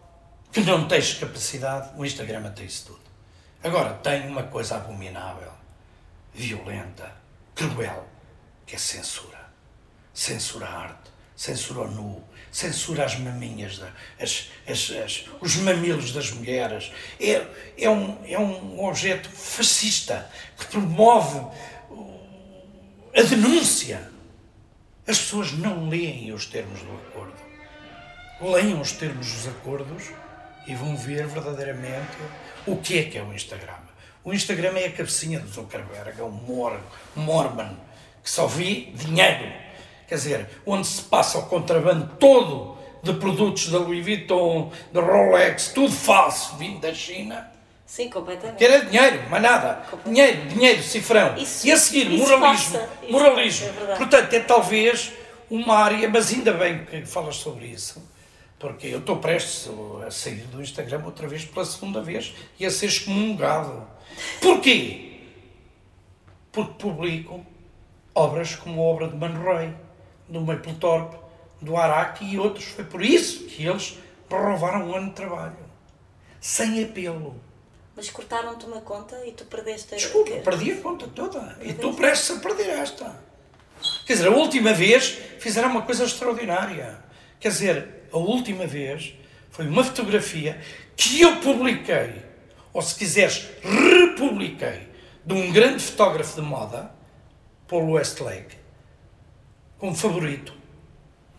que 0.50 0.60
não 0.60 0.88
tens 0.88 1.12
capacidade. 1.12 1.90
O 1.94 2.02
Instagram 2.02 2.50
tem 2.52 2.64
isso 2.64 2.86
tudo. 2.86 3.00
Agora, 3.62 3.92
tem 3.92 4.28
uma 4.28 4.44
coisa 4.44 4.76
abominável, 4.76 5.52
violenta, 6.32 7.12
cruel, 7.54 8.06
que 8.64 8.76
é 8.76 8.78
censura. 8.78 9.44
Censura 10.14 10.66
a 10.66 10.78
arte, 10.78 11.10
censura 11.36 11.80
o 11.82 11.90
nu, 11.90 12.24
censura 12.50 13.04
as 13.04 13.18
maminhas, 13.18 13.82
as, 14.18 14.48
as, 14.66 14.90
as, 15.04 15.24
os 15.38 15.56
mamilos 15.56 16.14
das 16.14 16.30
mulheres. 16.30 16.90
É, 17.20 17.46
é, 17.76 17.90
um, 17.90 18.24
é 18.26 18.38
um 18.38 18.82
objeto 18.86 19.28
fascista 19.28 20.30
que 20.56 20.64
promove 20.64 21.44
a 23.16 23.22
denúncia. 23.22 24.10
As 25.08 25.18
pessoas 25.18 25.52
não 25.52 25.88
leem 25.88 26.32
os 26.32 26.44
termos 26.44 26.80
do 26.82 26.92
acordo. 26.92 27.32
Leiam 28.42 28.78
os 28.80 28.92
termos 28.92 29.32
dos 29.32 29.48
acordos 29.48 30.10
e 30.66 30.74
vão 30.74 30.94
ver 30.94 31.26
verdadeiramente 31.26 32.18
o 32.66 32.76
que 32.76 32.98
é 32.98 33.04
que 33.04 33.16
é 33.16 33.22
o 33.22 33.32
Instagram. 33.32 33.72
O 34.22 34.34
Instagram 34.34 34.76
é 34.76 34.86
a 34.86 34.92
cabecinha 34.92 35.40
do 35.40 35.48
Zuckerberg, 35.48 36.20
é 36.20 36.22
um 36.22 36.30
mor, 36.30 36.78
mormon 37.14 37.74
que 38.22 38.30
só 38.30 38.46
vê 38.46 38.88
dinheiro. 38.92 39.50
Quer 40.06 40.16
dizer, 40.16 40.48
onde 40.66 40.86
se 40.86 41.00
passa 41.02 41.38
o 41.38 41.46
contrabando 41.46 42.16
todo 42.18 42.76
de 43.02 43.14
produtos 43.14 43.70
da 43.70 43.78
Louis 43.78 44.04
Vuitton, 44.04 44.70
da 44.92 45.00
Rolex, 45.00 45.68
tudo 45.68 45.92
falso, 45.92 46.56
vindo 46.56 46.80
da 46.80 46.92
China. 46.92 47.50
Sim, 47.86 48.10
completamente. 48.10 48.58
Que 48.58 48.64
era 48.64 48.84
dinheiro, 48.84 49.30
mais 49.30 49.42
nada. 49.42 49.82
Dinheiro, 50.04 50.48
dinheiro, 50.48 50.82
cifrão. 50.82 51.36
Isso, 51.36 51.66
e 51.66 51.72
a 51.72 51.76
seguir, 51.76 52.10
moralismo. 52.10 52.80
moralismo. 53.08 53.68
É 53.68 53.94
Portanto, 53.96 54.32
é 54.34 54.40
talvez 54.40 55.12
uma 55.48 55.76
área, 55.76 56.08
mas 56.08 56.32
ainda 56.32 56.52
bem 56.52 56.84
que 56.84 57.06
falas 57.06 57.36
sobre 57.36 57.66
isso 57.66 58.02
porque 58.58 58.86
eu 58.86 58.98
estou 58.98 59.18
prestes 59.18 59.68
a 60.06 60.10
sair 60.10 60.46
do 60.46 60.62
Instagram 60.62 61.02
outra 61.04 61.28
vez 61.28 61.44
pela 61.44 61.64
segunda 61.64 62.00
vez 62.00 62.34
e 62.58 62.64
a 62.64 62.70
ser 62.70 62.86
excomungado. 62.86 63.86
Porquê? 64.40 65.20
Porque 66.50 66.72
publico 66.78 67.44
obras 68.14 68.54
como 68.54 68.80
a 68.80 68.84
obra 68.84 69.08
de 69.08 69.16
Man 69.16 69.38
Ray, 69.42 69.74
do 70.26 70.40
Mapplethorpe, 70.40 71.16
do 71.60 71.76
Araque 71.76 72.24
e 72.24 72.38
outros. 72.38 72.64
Foi 72.64 72.84
por 72.84 73.02
isso 73.02 73.44
que 73.44 73.66
eles 73.66 73.98
roubaram 74.30 74.88
um 74.88 74.94
ano 74.94 75.08
de 75.10 75.14
trabalho. 75.14 75.56
Sem 76.40 76.82
apelo. 76.82 77.38
Mas 77.96 78.10
cortaram-te 78.10 78.66
uma 78.66 78.82
conta 78.82 79.16
e 79.26 79.32
tu 79.32 79.46
perdeste 79.46 79.94
a... 79.94 79.96
Desculpa, 79.96 80.30
que... 80.30 80.40
perdi 80.40 80.72
a 80.72 80.76
conta 80.82 81.08
toda. 81.08 81.40
Perdeste. 81.40 81.66
E 81.66 81.70
estou 81.70 81.94
prestes 81.94 82.36
a 82.36 82.40
perder 82.40 82.68
esta. 82.68 83.24
Quer 84.04 84.12
dizer, 84.12 84.28
a 84.28 84.30
última 84.30 84.74
vez 84.74 85.18
fizeram 85.38 85.70
uma 85.70 85.82
coisa 85.82 86.04
extraordinária. 86.04 86.98
Quer 87.40 87.48
dizer, 87.48 88.08
a 88.12 88.18
última 88.18 88.66
vez 88.66 89.14
foi 89.50 89.66
uma 89.66 89.82
fotografia 89.82 90.60
que 90.94 91.22
eu 91.22 91.36
publiquei, 91.36 92.22
ou 92.72 92.82
se 92.82 92.94
quiseres, 92.94 93.48
republiquei, 93.62 94.88
de 95.24 95.34
um 95.34 95.50
grande 95.50 95.82
fotógrafo 95.82 96.36
de 96.36 96.46
moda, 96.46 96.94
Paul 97.66 97.92
Westlake, 97.92 98.56
como 99.78 99.94
favorito. 99.94 100.54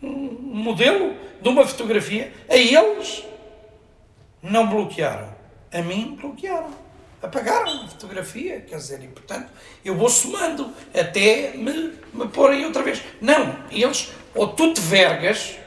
Um 0.01 0.63
modelo 0.63 1.15
de 1.41 1.49
uma 1.49 1.65
fotografia. 1.65 2.33
A 2.49 2.55
eles 2.55 3.23
não 4.41 4.67
bloquearam. 4.67 5.36
A 5.71 5.81
mim 5.81 6.17
bloquearam. 6.19 6.87
Apagaram 7.21 7.83
a 7.83 7.87
fotografia, 7.87 8.61
quer 8.61 8.75
dizer, 8.75 9.03
e 9.03 9.07
portanto 9.07 9.51
eu 9.83 9.95
vou 9.95 10.07
somando 10.07 10.71
até 10.93 11.53
me, 11.55 11.93
me 12.13 12.27
porem 12.27 12.63
outra 12.65 12.83
vez. 12.83 13.01
Não, 13.19 13.57
eles, 13.71 14.11
ou 14.35 14.49
tu 14.49 14.71
te 14.71 14.79
vergas, 14.79 15.57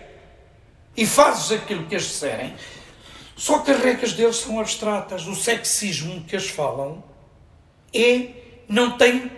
e 0.96 1.06
fazes 1.06 1.50
aquilo 1.52 1.86
que 1.86 1.94
eles 1.94 2.06
disserem, 2.06 2.54
só 3.36 3.60
que 3.60 3.70
as 3.70 3.82
regras 3.82 4.12
deles 4.12 4.36
são 4.36 4.60
abstratas. 4.60 5.26
O 5.26 5.34
sexismo 5.34 6.22
que 6.24 6.36
eles 6.36 6.50
falam 6.50 7.02
é, 7.92 8.28
não 8.68 8.96
tem 8.96 9.30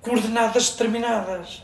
coordenadas 0.00 0.70
determinadas. 0.70 1.62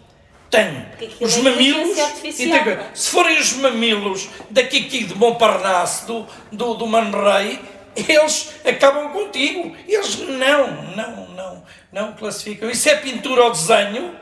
Tem 0.50 0.86
os 1.20 1.36
é 1.36 1.42
mamilos. 1.42 1.98
E 2.22 2.32
tem, 2.32 2.62
se 2.92 3.10
forem 3.10 3.38
os 3.40 3.54
mamilos 3.54 4.28
da 4.50 4.62
Kiki 4.62 5.04
de 5.04 5.14
Montparnasse, 5.14 6.06
do, 6.06 6.26
do, 6.52 6.74
do 6.74 6.86
Man 6.86 7.10
Ray, 7.10 7.60
eles 7.96 8.54
acabam 8.64 9.12
contigo. 9.12 9.76
Eles 9.86 10.18
não, 10.18 10.96
não, 10.96 11.28
não, 11.28 11.64
não 11.92 12.12
classificam. 12.14 12.70
Isso 12.70 12.88
é 12.88 12.96
pintura 12.96 13.44
ou 13.44 13.50
desenho, 13.50 14.18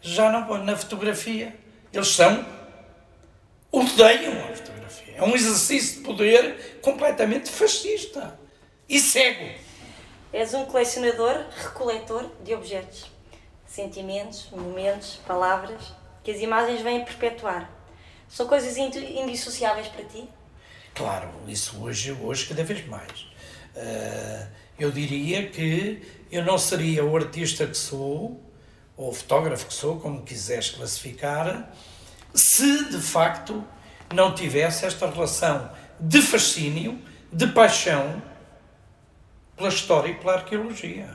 já 0.00 0.30
não 0.30 0.44
põe 0.44 0.62
na 0.62 0.76
fotografia. 0.76 1.54
Eles 1.92 2.08
são 2.08 2.44
odeiam 3.70 4.32
a 4.32 4.56
fotografia. 4.56 5.14
É 5.16 5.22
um 5.22 5.34
exercício 5.34 5.98
de 5.98 6.04
poder 6.04 6.78
completamente 6.80 7.50
fascista 7.50 8.38
e 8.88 9.00
cego. 9.00 9.48
És 10.32 10.54
um 10.54 10.64
colecionador, 10.64 11.44
recoletor 11.56 12.30
de 12.42 12.54
objetos, 12.54 13.10
sentimentos, 13.66 14.48
momentos, 14.50 15.20
palavras 15.26 15.92
que 16.22 16.30
as 16.30 16.40
imagens 16.40 16.80
vêm 16.80 17.04
perpetuar. 17.04 17.70
São 18.28 18.46
coisas 18.46 18.76
indissociáveis 18.76 19.88
para 19.88 20.04
ti? 20.04 20.28
Claro, 20.94 21.28
isso 21.48 21.82
hoje, 21.82 22.12
hoje 22.12 22.46
cada 22.46 22.62
vez 22.62 22.86
mais. 22.86 23.26
Uh, 23.74 24.46
eu 24.78 24.92
diria 24.92 25.48
que 25.48 26.00
eu 26.30 26.44
não 26.44 26.56
seria 26.56 27.04
o 27.04 27.16
artista 27.16 27.66
que 27.66 27.76
sou, 27.76 28.40
ou 28.96 29.10
o 29.10 29.12
fotógrafo 29.12 29.66
que 29.66 29.74
sou, 29.74 29.98
como 29.98 30.22
quiseres 30.22 30.70
classificar, 30.70 31.72
se 32.32 32.90
de 32.90 33.00
facto 33.00 33.64
não 34.14 34.34
tivesse 34.34 34.86
esta 34.86 35.10
relação 35.10 35.68
de 35.98 36.22
fascínio, 36.22 37.00
de 37.32 37.48
paixão 37.48 38.22
pela 39.56 39.68
história 39.68 40.10
e 40.10 40.14
pela 40.14 40.34
arqueologia. 40.34 41.10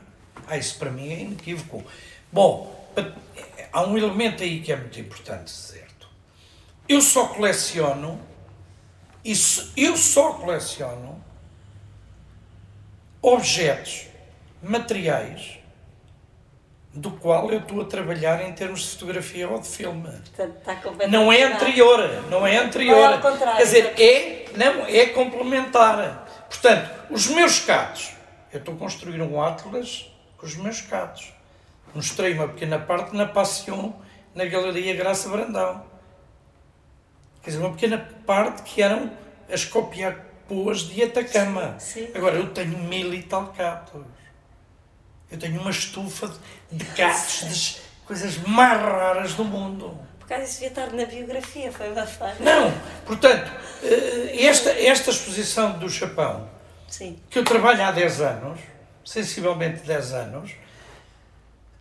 Ah, 0.45 0.57
isso 0.57 0.77
para 0.77 0.91
mim 0.91 1.09
é 1.09 1.21
inequívoco. 1.21 1.83
Bom, 2.31 2.89
há 3.71 3.83
um 3.83 3.97
elemento 3.97 4.43
aí 4.43 4.59
que 4.59 4.73
é 4.73 4.75
muito 4.75 4.99
importante 4.99 5.45
dizer. 5.45 5.87
Eu 6.87 7.01
só 7.01 7.27
coleciono, 7.27 8.19
isso, 9.23 9.71
eu 9.75 9.97
só 9.97 10.33
coleciono 10.33 11.23
objetos, 13.21 14.07
materiais 14.61 15.59
do 16.93 17.11
qual 17.11 17.51
eu 17.51 17.59
estou 17.59 17.81
a 17.81 17.85
trabalhar 17.85 18.41
em 18.47 18.51
termos 18.51 18.81
de 18.81 18.87
fotografia 18.89 19.47
ou 19.47 19.59
de 19.59 19.67
filme. 19.67 20.09
Portanto, 20.35 21.09
não 21.09 21.31
é 21.31 21.43
anterior, 21.43 22.23
não 22.29 22.45
é 22.45 22.57
anterior. 22.57 23.13
É 23.13 23.57
Quer 23.57 23.63
dizer, 23.63 23.93
é, 23.99 24.45
não, 24.55 24.85
é 24.85 25.05
complementar. 25.07 26.27
Portanto, 26.49 26.89
os 27.09 27.27
meus 27.27 27.59
catos, 27.59 28.11
eu 28.51 28.59
estou 28.59 28.73
a 28.73 28.77
construir 28.77 29.21
um 29.21 29.41
Atlas 29.41 30.11
com 30.37 30.45
os 30.45 30.55
meus 30.55 30.81
catos. 30.81 31.31
Mostrei 31.93 32.33
uma 32.33 32.47
pequena 32.47 32.79
parte 32.79 33.15
na 33.15 33.25
Passion, 33.25 33.93
na 34.33 34.45
Galeria 34.45 34.95
Graça 34.95 35.29
Brandão. 35.29 35.88
Quer 37.49 37.53
dizer, 37.53 37.65
uma 37.65 37.71
pequena 37.71 37.97
parte 38.27 38.61
que 38.61 38.79
eram 38.79 39.11
as 39.51 39.65
copiapoas 39.65 40.81
de 40.81 41.01
Atacama. 41.01 41.79
Sim. 41.79 42.07
Agora, 42.13 42.35
eu 42.35 42.53
tenho 42.53 42.77
mil 42.77 43.11
e 43.11 43.23
tal 43.23 43.47
catos. 43.47 44.03
Eu 45.31 45.39
tenho 45.39 45.59
uma 45.59 45.71
estufa 45.71 46.31
de 46.71 46.85
gatos, 46.85 47.43
das 47.45 47.81
coisas 48.05 48.37
mais 48.37 48.79
raras 48.79 49.33
do 49.33 49.43
mundo. 49.43 49.99
Por 50.19 50.27
causa 50.27 50.43
disso 50.43 50.59
devia 50.59 50.67
estar 50.67 50.93
na 50.93 51.05
biografia, 51.05 51.71
foi 51.71 51.87
falha. 52.05 52.35
Não, 52.39 52.71
portanto, 53.07 53.51
eh, 53.81 54.45
esta, 54.45 54.69
esta 54.69 55.09
exposição 55.09 55.79
do 55.79 55.89
Japão, 55.89 56.47
Sim. 56.87 57.17
que 57.31 57.39
eu 57.39 57.43
trabalho 57.43 57.81
há 57.81 57.91
10 57.91 58.21
anos, 58.21 58.59
sensivelmente 59.03 59.81
10 59.87 60.13
anos. 60.13 60.51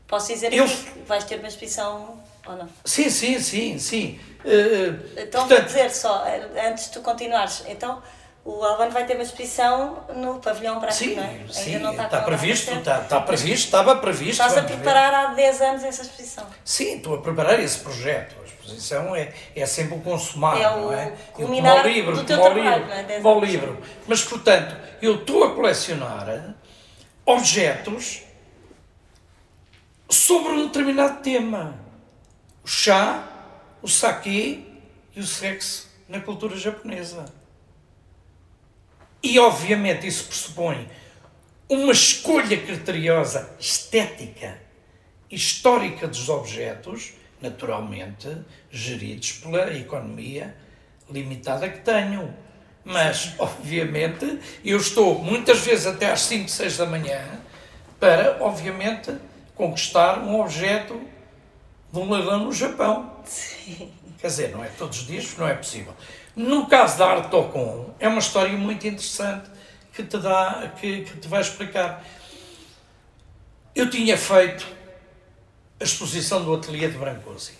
Posso 0.06 0.32
dizer 0.32 0.50
eu... 0.50 0.64
que 0.64 1.00
vais 1.06 1.24
ter 1.24 1.38
uma 1.38 1.48
exposição 1.48 2.22
ou 2.48 2.56
não? 2.56 2.68
Sim, 2.84 3.10
sim, 3.10 3.38
sim, 3.38 3.78
sim. 3.78 4.20
Uh, 4.44 5.10
então 5.16 5.46
portanto... 5.46 5.48
vou 5.48 5.66
dizer 5.66 5.90
só, 5.90 6.24
antes 6.68 6.86
de 6.86 6.92
tu 6.92 7.00
continuares, 7.00 7.64
então 7.68 8.02
o 8.48 8.64
Albano 8.64 8.90
vai 8.90 9.04
ter 9.04 9.14
uma 9.14 9.22
exposição 9.22 10.04
no 10.16 10.40
pavilhão 10.40 10.80
para 10.80 10.90
sim, 10.90 11.14
não 11.14 11.22
é? 11.22 11.40
Sim, 11.50 11.74
Ainda 11.74 11.78
não 11.80 11.90
está, 11.90 12.04
está 12.04 12.20
previsto, 12.22 12.72
está, 12.72 13.00
está 13.02 13.20
previsto, 13.20 13.64
estava 13.66 13.96
previsto. 13.96 14.42
Estás 14.42 14.56
a 14.56 14.62
preparar 14.62 15.10
ver. 15.10 15.32
há 15.32 15.34
10 15.34 15.60
anos 15.60 15.84
essa 15.84 16.02
exposição? 16.02 16.46
Sim, 16.64 16.96
estou 16.96 17.16
a 17.16 17.20
preparar 17.20 17.60
esse 17.60 17.78
projeto. 17.80 18.36
A 18.40 18.46
exposição 18.46 19.14
é, 19.14 19.34
é 19.54 19.66
sempre 19.66 19.96
o 19.96 20.00
consumar, 20.00 20.58
é 20.58 20.66
o 20.70 20.80
não 20.80 20.92
é? 20.94 21.12
Culminar 21.34 21.82
como 21.82 21.88
livro, 21.88 22.16
do 22.16 22.24
teu 22.24 22.38
como 22.38 22.54
trabalho, 22.54 22.84
livro, 22.84 23.12
é? 23.12 23.20
como 23.20 23.44
livro. 23.44 23.82
Mas, 24.06 24.22
portanto, 24.22 24.76
eu 25.02 25.16
estou 25.16 25.44
a 25.44 25.54
colecionar 25.54 26.54
objetos 27.26 28.22
sobre 30.08 30.52
um 30.52 30.66
determinado 30.68 31.20
tema. 31.22 31.87
O 32.68 32.70
chá, 32.70 33.26
o 33.80 33.88
sake 33.88 34.62
e 35.16 35.20
o 35.20 35.26
sexo 35.26 35.88
na 36.06 36.20
cultura 36.20 36.54
japonesa. 36.54 37.24
E, 39.22 39.38
obviamente, 39.38 40.06
isso 40.06 40.24
pressupõe 40.24 40.86
uma 41.66 41.90
escolha 41.90 42.58
criteriosa 42.60 43.56
estética 43.58 44.60
histórica 45.30 46.06
dos 46.06 46.28
objetos, 46.28 47.14
naturalmente 47.40 48.36
geridos 48.70 49.32
pela 49.32 49.74
economia 49.74 50.54
limitada 51.10 51.70
que 51.70 51.78
tenho. 51.78 52.36
Mas, 52.84 53.32
obviamente, 53.38 54.40
eu 54.62 54.76
estou 54.76 55.18
muitas 55.24 55.60
vezes 55.60 55.86
até 55.86 56.12
às 56.12 56.20
5, 56.20 56.50
6 56.50 56.76
da 56.76 56.84
manhã 56.84 57.40
para, 57.98 58.36
obviamente, 58.44 59.16
conquistar 59.54 60.18
um 60.18 60.38
objeto 60.38 61.16
de 61.92 61.98
um 61.98 62.10
leilão 62.10 62.44
no 62.44 62.52
Japão. 62.52 63.12
Sim. 63.24 63.92
Quer 64.18 64.26
dizer, 64.26 64.50
não 64.50 64.64
é 64.64 64.68
todos 64.68 65.00
os 65.00 65.06
dias, 65.06 65.36
não 65.36 65.46
é 65.46 65.54
possível. 65.54 65.94
No 66.34 66.66
caso 66.66 66.98
da 66.98 67.06
arte 67.06 67.30
Tocon, 67.30 67.94
é 67.98 68.08
uma 68.08 68.18
história 68.18 68.52
muito 68.56 68.86
interessante 68.86 69.48
que 69.92 70.02
te 70.02 70.18
dá, 70.18 70.72
que, 70.80 71.02
que 71.02 71.18
te 71.18 71.28
vai 71.28 71.40
explicar. 71.40 72.04
Eu 73.74 73.88
tinha 73.90 74.16
feito 74.16 74.66
a 75.80 75.84
exposição 75.84 76.44
do 76.44 76.54
ateliê 76.54 76.88
de 76.88 76.98
Brancosi, 76.98 77.54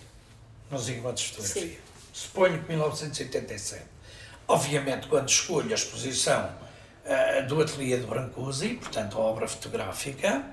nos 0.69 0.89
encontros 0.89 1.25
de 1.25 1.31
fotografia. 1.31 1.69
Sim. 1.69 1.77
Suponho 2.11 2.61
que 2.61 2.69
1987. 2.69 3.83
Obviamente, 4.47 5.07
quando 5.07 5.29
escolho 5.29 5.71
a 5.71 5.75
exposição 5.75 6.49
uh, 7.05 7.47
do 7.47 7.61
ateliê 7.61 7.97
de 7.97 8.05
Brancusi, 8.05 8.75
portanto, 8.75 9.17
a 9.17 9.21
obra 9.21 9.47
fotográfica 9.47 10.45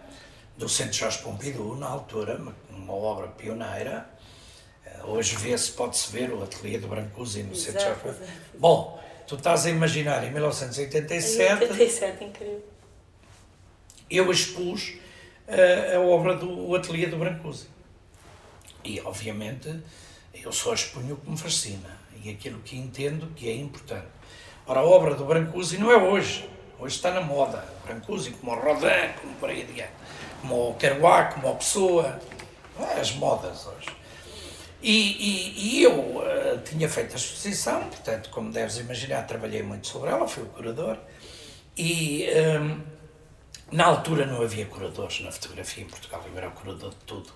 do 0.56 0.68
Centro 0.68 0.94
Jorge 0.94 1.18
Pompidou, 1.18 1.76
na 1.76 1.86
altura, 1.86 2.40
uma, 2.70 2.92
obra 2.92 3.28
pioneira, 3.28 4.08
uh, 4.86 5.10
hoje 5.10 5.36
vê-se, 5.36 5.72
pode-se 5.72 6.10
ver 6.10 6.32
o 6.32 6.42
ateliê 6.42 6.78
de 6.78 6.86
Brancusi 6.86 7.42
no 7.42 7.54
Centro 7.54 7.82
Jorge 7.82 8.00
Pompidou. 8.00 8.28
Bom, 8.58 9.02
tu 9.26 9.36
estás 9.36 9.66
a 9.66 9.70
imaginar, 9.70 10.24
em 10.24 10.32
1987... 10.32 11.64
87, 11.64 12.24
incrível. 12.24 12.64
Eu 14.08 14.30
expus 14.30 14.94
uh, 15.48 15.96
a 15.96 16.00
obra 16.00 16.36
do 16.36 16.74
ateliê 16.74 17.06
de 17.06 17.16
Brancusi. 17.16 17.68
E, 18.84 19.00
obviamente, 19.00 19.82
eu 20.32 20.52
só 20.52 20.72
expunho 20.72 21.14
o 21.14 21.16
que 21.18 21.28
me 21.28 21.36
fascina 21.36 21.98
e 22.22 22.30
aquilo 22.30 22.60
que 22.60 22.76
entendo 22.76 23.32
que 23.34 23.48
é 23.48 23.54
importante. 23.54 24.06
Ora, 24.66 24.80
a 24.80 24.84
obra 24.84 25.14
do 25.14 25.24
Brancusi 25.24 25.78
não 25.78 25.90
é 25.90 25.96
hoje. 25.96 26.48
Hoje 26.78 26.96
está 26.96 27.10
na 27.10 27.20
moda. 27.20 27.75
O 27.86 27.88
Brancusi, 27.88 28.32
como 28.32 28.52
o 28.52 28.60
Rodin, 28.60 29.12
como 29.20 29.34
por 29.36 29.48
aí 29.48 29.62
adiante. 29.62 29.92
Como 30.40 30.70
o 30.70 30.74
Kerouac, 30.74 31.34
como 31.34 31.48
a 31.48 31.54
Pessoa. 31.54 32.20
As 33.00 33.12
modas 33.12 33.66
hoje. 33.66 33.88
E, 34.82 34.92
e, 34.92 35.78
e 35.78 35.82
eu 35.82 35.92
uh, 35.92 36.60
tinha 36.64 36.88
feito 36.88 37.12
a 37.12 37.16
exposição, 37.16 37.88
portanto, 37.88 38.28
como 38.30 38.52
deves 38.52 38.76
imaginar, 38.76 39.26
trabalhei 39.26 39.62
muito 39.62 39.86
sobre 39.86 40.10
ela, 40.10 40.28
fui 40.28 40.42
o 40.42 40.46
curador. 40.46 40.98
E 41.76 42.26
um, 42.28 42.72
ehm, 42.72 42.80
na 43.72 43.86
altura 43.86 44.26
não 44.26 44.42
havia 44.42 44.66
curadores 44.66 45.20
na 45.20 45.32
fotografia 45.32 45.82
em 45.82 45.86
Portugal, 45.86 46.22
eu 46.26 46.36
era 46.36 46.48
o 46.48 46.52
curador 46.52 46.90
de 46.90 47.04
tudo. 47.06 47.32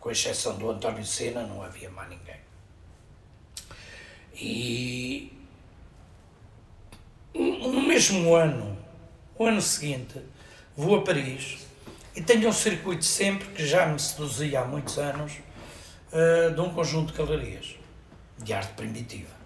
Com 0.00 0.10
exceção 0.10 0.56
do 0.56 0.70
António 0.70 1.04
Sena, 1.04 1.42
não 1.42 1.62
havia 1.62 1.90
mais 1.90 2.08
ninguém. 2.08 2.40
E 4.34 5.32
no 7.34 7.82
mesmo 7.82 8.34
ano, 8.34 8.77
o 9.38 9.46
ano 9.46 9.62
seguinte, 9.62 10.20
vou 10.76 10.96
a 10.96 11.02
Paris 11.02 11.58
e 12.14 12.20
tenho 12.20 12.48
um 12.48 12.52
circuito 12.52 13.04
sempre 13.04 13.48
que 13.48 13.64
já 13.64 13.86
me 13.86 13.98
seduzia 13.98 14.60
há 14.60 14.64
muitos 14.64 14.98
anos 14.98 15.34
uh, 16.12 16.52
de 16.52 16.60
um 16.60 16.74
conjunto 16.74 17.12
de 17.12 17.18
galerias 17.18 17.76
de 18.36 18.52
arte 18.52 18.72
primitiva. 18.74 19.36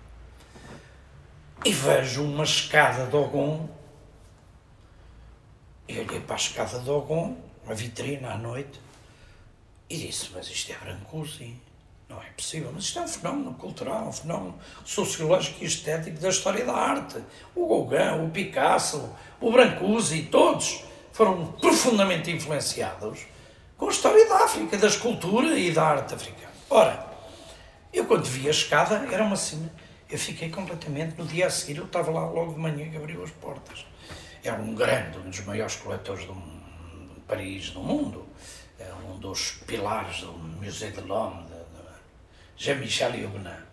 E 1.64 1.72
vejo 1.72 2.24
uma 2.24 2.44
escada 2.44 3.06
de 3.06 3.14
Ogon. 3.14 3.68
E 5.86 5.98
olhei 6.00 6.20
para 6.20 6.36
a 6.36 6.38
escada 6.38 6.80
de 6.80 6.90
Ogon, 6.90 7.36
uma 7.64 7.74
vitrina 7.74 8.32
à 8.32 8.38
noite, 8.38 8.80
e 9.88 9.96
disse: 9.96 10.30
Mas 10.34 10.48
isto 10.48 10.72
é 10.72 10.76
Brancusi. 10.76 11.60
Não 12.12 12.22
é 12.22 12.26
possível, 12.36 12.70
mas 12.74 12.84
isto 12.84 12.98
é 12.98 13.02
um 13.02 13.08
fenómeno 13.08 13.54
cultural, 13.54 14.08
um 14.08 14.12
fenómeno 14.12 14.58
sociológico 14.84 15.64
e 15.64 15.66
estético 15.66 16.18
da 16.18 16.28
história 16.28 16.62
da 16.64 16.74
arte. 16.74 17.18
O 17.54 17.66
Gauguin, 17.66 18.26
o 18.26 18.30
Picasso, 18.30 19.16
o 19.40 19.50
Brancusi, 19.50 20.24
todos 20.24 20.84
foram 21.12 21.52
profundamente 21.52 22.30
influenciados 22.30 23.20
com 23.78 23.86
a 23.86 23.90
história 23.90 24.28
da 24.28 24.44
África, 24.44 24.76
da 24.76 24.86
escultura 24.86 25.58
e 25.58 25.72
da 25.72 25.84
arte 25.84 26.14
africana. 26.14 26.52
Ora, 26.68 27.06
eu 27.92 28.04
quando 28.04 28.24
vi 28.24 28.46
a 28.46 28.50
escada, 28.50 29.06
era 29.10 29.24
uma 29.24 29.36
cena, 29.36 29.72
eu 30.10 30.18
fiquei 30.18 30.50
completamente, 30.50 31.18
no 31.18 31.24
dia 31.24 31.46
a 31.46 31.50
seguir 31.50 31.78
eu 31.78 31.86
estava 31.86 32.10
lá 32.10 32.28
logo 32.28 32.52
de 32.52 32.60
manhã 32.60 32.90
que 32.90 32.96
abriu 32.96 33.24
as 33.24 33.30
portas. 33.30 33.86
Era 34.44 34.60
um 34.60 34.74
grande, 34.74 35.16
um 35.18 35.30
dos 35.30 35.40
maiores 35.46 35.76
coletores 35.76 36.26
do, 36.26 36.34
de 36.34 37.20
Paris 37.26 37.70
do 37.70 37.80
mundo, 37.80 38.26
é 38.78 38.92
um 39.08 39.18
dos 39.18 39.52
pilares 39.66 40.20
do 40.20 40.32
Museu 40.32 40.90
de 40.90 41.00
l'Homme, 41.00 41.51
Jean-Michel 42.56 43.10
Huguenin. 43.10 43.72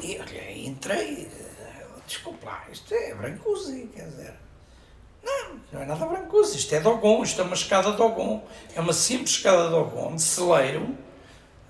E 0.00 0.18
olha, 0.18 0.52
entrei, 0.52 1.28
eh, 1.32 1.86
desculpa 2.06 2.46
lá, 2.46 2.64
isto 2.70 2.92
é 2.94 3.14
Brancusi, 3.14 3.90
quer 3.94 4.08
dizer. 4.08 4.34
Não, 5.22 5.60
não 5.72 5.82
é 5.82 5.86
nada 5.86 6.04
Brancusi, 6.04 6.58
isto 6.58 6.74
é 6.74 6.80
Dogon, 6.80 7.22
isto 7.22 7.40
é 7.40 7.44
uma 7.44 7.54
escada 7.54 7.92
Dogon. 7.92 8.46
É 8.74 8.80
uma 8.80 8.92
simples 8.92 9.30
escada 9.30 9.70
Dogon, 9.70 10.16
de 10.16 10.22
celeiro, 10.22 10.96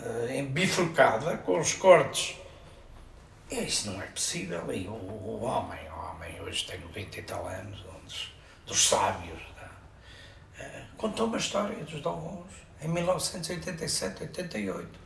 uh, 0.00 0.46
bifurcada, 0.50 1.36
com 1.38 1.58
os 1.58 1.74
cortes. 1.74 2.36
E 3.50 3.60
isso 3.60 3.90
não 3.90 4.02
é 4.02 4.06
possível. 4.06 4.72
E 4.72 4.88
o, 4.88 4.92
o 4.92 5.42
homem, 5.42 5.78
o 5.90 6.10
homem, 6.10 6.40
hoje 6.40 6.66
tem 6.66 6.80
90 6.80 7.18
e 7.18 7.22
tal 7.22 7.46
anos, 7.46 7.78
um 7.80 8.04
dos, 8.04 8.34
dos 8.66 8.88
sábios, 8.88 9.40
uh, 10.58 10.96
contou 10.96 11.26
uma 11.26 11.38
história 11.38 11.76
dos 11.84 12.00
Dogons 12.00 12.52
em 12.82 12.88
1987, 12.88 14.22
88 14.24 15.03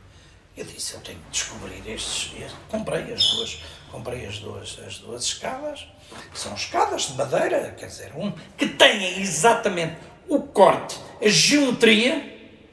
eu 0.59 0.65
disse, 0.65 0.93
eu 0.93 0.99
tenho 1.01 1.19
que 1.19 1.29
descobrir 1.31 1.81
estes, 1.87 2.33
estes. 2.33 2.55
Comprei 2.67 3.13
as 3.13 3.31
duas, 3.31 3.63
comprei 3.91 4.25
as 4.25 4.39
duas, 4.39 4.79
as 4.85 4.97
duas 4.97 5.23
escadas, 5.23 5.87
que 6.31 6.37
são 6.37 6.53
escadas 6.53 7.03
de 7.03 7.13
madeira, 7.13 7.73
quer 7.77 7.85
dizer, 7.85 8.11
um, 8.15 8.31
que 8.57 8.67
têm 8.67 9.21
exatamente 9.21 9.97
o 10.27 10.41
corte, 10.41 10.99
a 11.21 11.29
geometria 11.29 12.19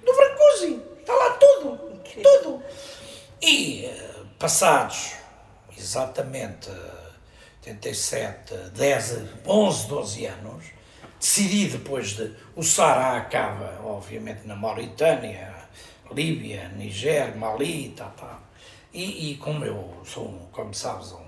do 0.05 0.12
Brancusi. 0.12 0.83
Está 0.99 1.14
lá 1.14 1.31
tudo, 1.35 2.01
tudo. 2.22 2.62
E 3.40 3.85
eh, 3.85 4.14
passados 4.38 5.12
exatamente 5.79 6.68
87, 7.61 8.55
10, 8.75 9.18
11, 9.46 9.88
12 9.88 10.27
anos, 10.27 10.64
decidi 11.20 11.68
depois 11.68 12.16
de. 12.16 12.35
O 12.55 12.62
Sara 12.62 13.16
acaba, 13.16 13.81
obviamente, 13.85 14.46
na 14.46 14.57
Mauritânia, 14.57 15.55
Líbia, 16.11 16.69
Niger, 16.69 17.37
Mali, 17.37 17.92
tá, 17.97 18.07
tá. 18.11 18.38
E, 18.92 19.33
e 19.33 19.37
como 19.37 19.64
eu 19.64 20.03
sou, 20.05 20.49
como 20.53 20.73
sabes, 20.73 21.12
um 21.12 21.27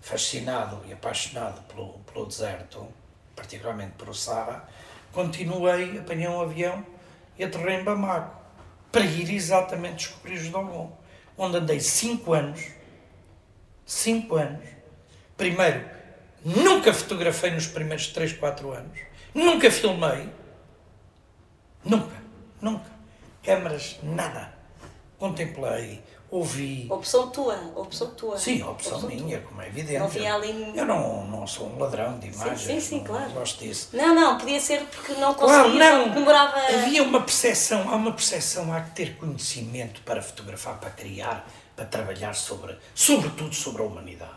fascinado 0.00 0.80
e 0.88 0.92
apaixonado 0.92 1.62
pelo, 1.62 1.98
pelo 2.00 2.26
deserto, 2.26 2.86
particularmente 3.34 3.92
pelo 3.92 4.14
Sara, 4.14 4.68
continuei, 5.12 5.98
apanhei 5.98 6.28
um 6.28 6.40
avião 6.40 6.84
e 7.38 7.44
aterrei 7.44 7.80
em 7.80 7.84
Bamako 7.84 8.40
para 8.90 9.04
ir 9.04 9.32
exatamente 9.32 10.06
descobrir 10.06 10.38
os 10.38 10.48
Dogon, 10.48 10.90
onde 11.36 11.58
andei 11.58 11.80
cinco 11.80 12.32
anos, 12.32 12.60
cinco 13.84 14.36
anos. 14.36 14.64
Primeiro, 15.36 15.84
nunca 16.44 16.92
fotografei 16.94 17.50
nos 17.50 17.66
primeiros 17.66 18.08
três, 18.08 18.32
quatro 18.32 18.72
anos, 18.72 18.98
nunca 19.34 19.70
filmei, 19.70 20.28
nunca, 21.84 22.16
nunca 22.60 22.95
câmaras, 23.46 23.96
nada. 24.02 24.52
Contemplei, 25.18 26.02
ouvi. 26.28 26.86
Opção 26.90 27.30
tua, 27.30 27.54
opção 27.76 28.10
tua. 28.10 28.36
Sim, 28.36 28.62
opção, 28.62 28.94
opção 28.94 29.08
minha, 29.08 29.38
tua. 29.38 29.48
como 29.48 29.62
é 29.62 29.68
evidente. 29.68 29.98
Não 29.98 30.06
havia 30.06 30.34
ali... 30.34 30.72
Eu 30.76 30.84
não, 30.84 31.26
não 31.28 31.46
sou 31.46 31.68
um 31.68 31.78
ladrão 31.78 32.18
de 32.18 32.26
imagens. 32.26 32.60
Sim, 32.60 32.66
sim, 32.66 32.80
sim 32.80 32.98
não, 32.98 33.04
claro. 33.04 33.30
Gosto 33.30 33.64
disso. 33.64 33.90
Não, 33.92 34.14
não, 34.14 34.36
podia 34.36 34.60
ser 34.60 34.84
porque 34.86 35.12
não 35.12 35.32
conseguia, 35.32 35.78
claro, 35.78 36.06
não. 36.06 36.10
demorava... 36.10 36.58
Havia 36.58 37.02
uma 37.02 37.20
percepção, 37.22 37.88
há 37.88 37.94
uma 37.94 38.12
percepção, 38.12 38.72
há 38.72 38.80
que 38.80 38.90
ter 38.90 39.16
conhecimento 39.16 40.02
para 40.02 40.20
fotografar, 40.20 40.78
para 40.78 40.90
criar, 40.90 41.48
para 41.74 41.86
trabalhar 41.86 42.34
sobre, 42.34 42.76
sobretudo 42.94 43.54
sobre 43.54 43.82
a 43.82 43.84
humanidade. 43.86 44.32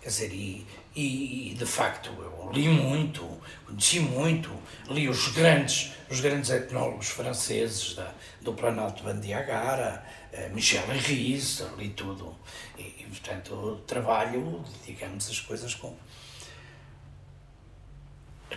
Quer 0.00 0.08
dizer, 0.08 0.32
e, 0.32 0.66
e, 0.96 1.54
de 1.54 1.66
facto 1.66 2.08
eu 2.08 2.50
li 2.50 2.68
muito, 2.68 3.22
conheci 3.66 4.00
muito, 4.00 4.50
li 4.88 5.08
os 5.08 5.28
grandes, 5.28 5.92
os 6.08 6.20
grandes 6.20 6.48
etnólogos 6.48 7.08
franceses 7.08 7.94
da, 7.94 8.14
do 8.40 8.54
Planalto 8.54 9.02
Bandiagara, 9.02 10.02
eh, 10.32 10.48
Michel 10.48 10.84
Henry, 10.90 11.38
li 11.76 11.90
tudo. 11.90 12.34
E, 12.78 12.82
e, 12.82 13.06
portanto, 13.10 13.82
trabalho, 13.86 14.64
digamos, 14.86 15.28
as 15.28 15.38
coisas 15.40 15.74
com. 15.74 15.94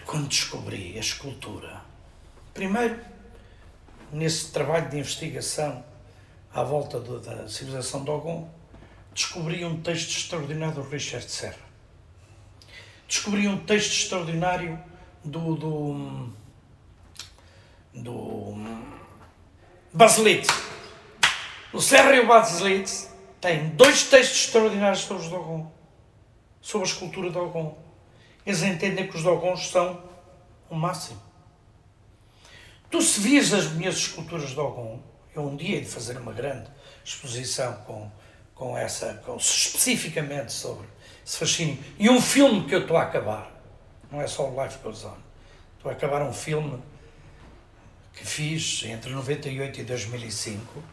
Quando 0.05 0.29
descobri 0.29 0.95
a 0.95 1.01
escultura, 1.01 1.81
primeiro, 2.53 2.99
nesse 4.13 4.51
trabalho 4.51 4.89
de 4.89 4.97
investigação 4.97 5.83
à 6.53 6.63
volta 6.63 6.99
do, 6.99 7.19
da 7.19 7.49
civilização 7.49 8.03
de 8.05 8.09
Ogon, 8.09 8.49
descobri 9.13 9.65
um 9.65 9.81
texto 9.81 10.11
extraordinário 10.11 10.75
do 10.75 10.89
Richard 10.89 11.29
Serra 11.29 11.68
descobri 13.09 13.47
um 13.47 13.57
texto 13.57 13.91
extraordinário 13.91 14.79
do, 15.25 15.55
do, 15.55 16.29
do 17.91 18.55
Baselitz. 19.91 20.47
O 21.73 21.81
Sérgio 21.81 22.27
Baselitz 22.27 23.09
tem 23.41 23.69
dois 23.69 24.03
textos 24.03 24.45
extraordinários 24.45 25.01
sobre 25.01 25.23
os 25.23 25.29
Dogon, 25.29 25.71
sobre 26.61 26.87
a 26.87 26.91
escultura 26.91 27.31
Dogon. 27.31 27.77
Eles 28.45 28.61
entendem 28.61 29.07
que 29.07 29.17
os 29.17 29.23
Dogons 29.23 29.69
são 29.69 30.03
o 30.69 30.75
máximo. 30.75 31.19
Tu 32.91 33.01
se 33.01 33.19
vias 33.19 33.51
as 33.53 33.71
minhas 33.71 33.95
esculturas 33.95 34.49
de 34.49 34.55
Dogon, 34.55 35.01
eu 35.35 35.47
um 35.47 35.55
dia 35.55 35.77
hei 35.77 35.81
de 35.81 35.89
fazer 35.89 36.17
uma 36.17 36.31
grande 36.31 36.69
exposição 37.03 37.73
com, 37.87 38.11
com 38.53 38.77
essa, 38.77 39.15
com, 39.25 39.35
especificamente 39.35 40.51
sobre 40.51 40.87
esse 41.29 41.37
fascínio. 41.37 41.77
E 41.99 42.09
um 42.09 42.19
filme 42.19 42.65
que 42.65 42.73
eu 42.73 42.81
estou 42.81 42.97
a 42.97 43.03
acabar, 43.03 43.51
não 44.11 44.19
é 44.19 44.25
só 44.25 44.49
o 44.49 44.63
Life 44.63 44.79
Goes 44.79 45.05
On, 45.05 45.15
estou 45.77 45.91
a 45.91 45.93
acabar 45.93 46.23
um 46.23 46.33
filme 46.33 46.81
que 48.13 48.25
fiz 48.25 48.83
entre 48.85 49.13
98 49.13 49.81
e 49.81 49.83
2005, 49.83 50.83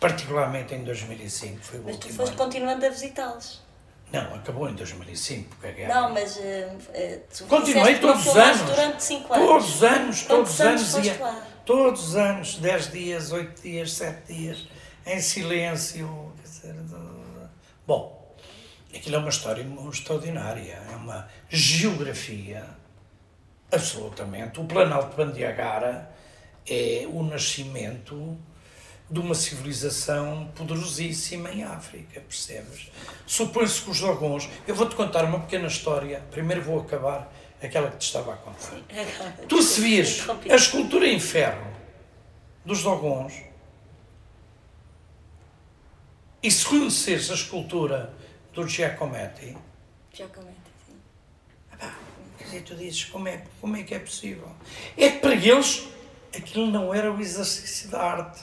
particularmente 0.00 0.74
em 0.74 0.82
2005. 0.82 1.58
Foi 1.60 1.78
o 1.80 1.82
mas 1.84 1.98
tu 1.98 2.08
foste 2.08 2.32
ano. 2.32 2.44
continuando 2.44 2.86
a 2.86 2.88
visitá-los. 2.88 3.66
Não, 4.10 4.34
acabou 4.36 4.68
em 4.70 4.74
2005, 4.74 5.48
porque 5.50 5.66
a 5.66 5.72
guerra. 5.72 5.94
Não, 5.94 6.12
mas. 6.14 6.36
uh, 6.36 6.40
uh, 6.40 7.46
Continuei 7.48 7.98
todos 7.98 8.26
os 8.26 8.36
anos. 8.36 8.62
durante 8.62 9.04
5 9.04 9.34
anos. 9.34 9.46
Todos 9.46 9.74
os 9.74 9.82
anos, 9.82 10.22
todos 10.22 10.52
os 10.52 10.60
anos 10.60 10.94
anos 10.94 11.06
ia. 11.06 11.18
lá? 11.20 11.46
Todos 11.66 12.08
os 12.08 12.16
anos, 12.16 12.56
10 12.58 12.92
dias, 12.92 13.32
8 13.32 13.62
dias, 13.62 13.92
7 13.92 14.32
dias, 14.32 14.68
em 15.04 15.20
silêncio. 15.20 16.32
quer 16.36 16.72
dizer, 16.72 16.74
Bom, 17.84 18.15
aquilo 18.96 19.16
é 19.16 19.18
uma 19.18 19.28
história 19.28 19.66
extraordinária, 19.92 20.82
é 20.92 20.96
uma 20.96 21.28
geografia 21.48 22.64
absolutamente. 23.70 24.60
O 24.60 24.64
Planalto 24.64 25.10
de 25.10 25.16
Bandiagara 25.16 26.10
é 26.68 27.06
o 27.10 27.22
nascimento 27.22 28.36
de 29.08 29.20
uma 29.20 29.34
civilização 29.34 30.50
poderosíssima 30.54 31.50
em 31.50 31.62
África, 31.62 32.20
percebes? 32.20 32.90
Supõe-se 33.24 33.82
que 33.82 33.90
os 33.90 34.00
Dogons. 34.00 34.48
Eu 34.66 34.74
vou-te 34.74 34.96
contar 34.96 35.24
uma 35.24 35.40
pequena 35.40 35.68
história, 35.68 36.22
primeiro 36.30 36.62
vou 36.62 36.80
acabar 36.80 37.32
aquela 37.62 37.90
que 37.90 37.98
te 37.98 38.06
estava 38.06 38.34
a 38.34 38.36
contar. 38.36 38.72
Tu 39.48 39.62
se 39.62 39.80
vias 39.80 40.18
Interrompi. 40.18 40.50
a 40.52 40.56
escultura 40.56 41.06
em 41.06 41.20
ferro 41.20 41.66
dos 42.64 42.82
Dogons 42.82 43.32
e 46.42 46.50
se 46.50 46.64
conheceres 46.64 47.30
a 47.30 47.34
escultura 47.34 48.12
do 48.56 48.66
Giacometti, 48.66 49.54
Já 50.14 50.26
comenta, 50.28 50.70
sim. 50.86 50.94
Epá, 51.70 51.94
quer 52.38 52.44
dizer, 52.44 52.62
tu 52.62 52.74
dizes, 52.74 53.04
como 53.04 53.28
é, 53.28 53.44
como 53.60 53.76
é 53.76 53.82
que 53.82 53.94
é 53.94 53.98
possível? 53.98 54.50
É 54.96 55.10
que 55.10 55.18
para 55.18 55.34
eles 55.34 55.86
aquilo 56.34 56.66
não 56.66 56.94
era 56.94 57.12
o 57.12 57.20
exercício 57.20 57.90
da 57.90 58.02
arte. 58.02 58.42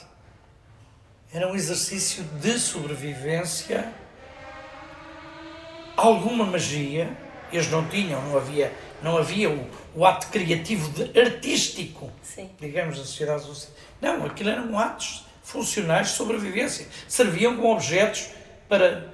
Era 1.32 1.48
um 1.50 1.56
exercício 1.56 2.22
de 2.40 2.58
sobrevivência, 2.60 3.92
alguma 5.96 6.46
magia. 6.46 7.16
Eles 7.52 7.68
não 7.68 7.88
tinham, 7.88 8.22
não 8.22 8.36
havia, 8.36 8.72
não 9.02 9.16
havia 9.18 9.50
o, 9.50 9.68
o 9.96 10.06
ato 10.06 10.28
criativo 10.28 10.90
de 10.92 11.20
artístico, 11.20 12.10
Sim. 12.22 12.50
digamos, 12.60 12.98
da 12.98 13.04
sociedade. 13.04 13.44
Não, 14.00 14.24
aquilo 14.26 14.50
eram 14.50 14.78
atos 14.78 15.24
funcionais 15.42 16.08
de 16.10 16.12
sobrevivência. 16.14 16.86
Serviam 17.08 17.56
como 17.56 17.72
objetos 17.72 18.28
para 18.68 19.13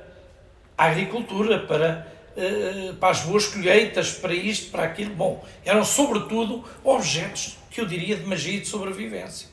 agricultura, 0.84 1.58
para, 1.60 2.06
eh, 2.36 2.92
para 2.98 3.10
as 3.10 3.20
boas 3.20 3.46
colheitas, 3.46 4.12
para 4.12 4.34
isto, 4.34 4.70
para 4.70 4.84
aquilo. 4.84 5.14
Bom, 5.14 5.44
eram 5.64 5.84
sobretudo 5.84 6.64
objetos 6.84 7.58
que 7.70 7.80
eu 7.80 7.86
diria 7.86 8.16
de 8.16 8.24
magia 8.24 8.54
e 8.54 8.60
de 8.60 8.66
sobrevivência. 8.66 9.48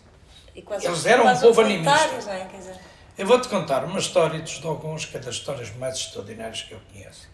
E 0.56 0.62
quase, 0.62 0.88
Eles 0.88 1.06
eram 1.06 1.28
um 1.28 1.40
povo 1.40 1.62
animista. 1.62 2.32
É? 2.32 2.46
Quer 2.46 2.58
dizer, 2.58 2.76
Eu 3.18 3.28
vou-te 3.28 3.48
contar 3.48 3.84
uma 3.84 4.00
história 4.00 4.40
dos 4.40 4.60
Dogons, 4.60 5.06
que 5.06 5.18
é 5.18 5.20
das 5.20 5.36
histórias 5.36 5.76
mais 5.76 5.96
extraordinárias 5.96 6.64
que 6.64 6.74
eu 6.74 6.80
conheço. 6.92 7.30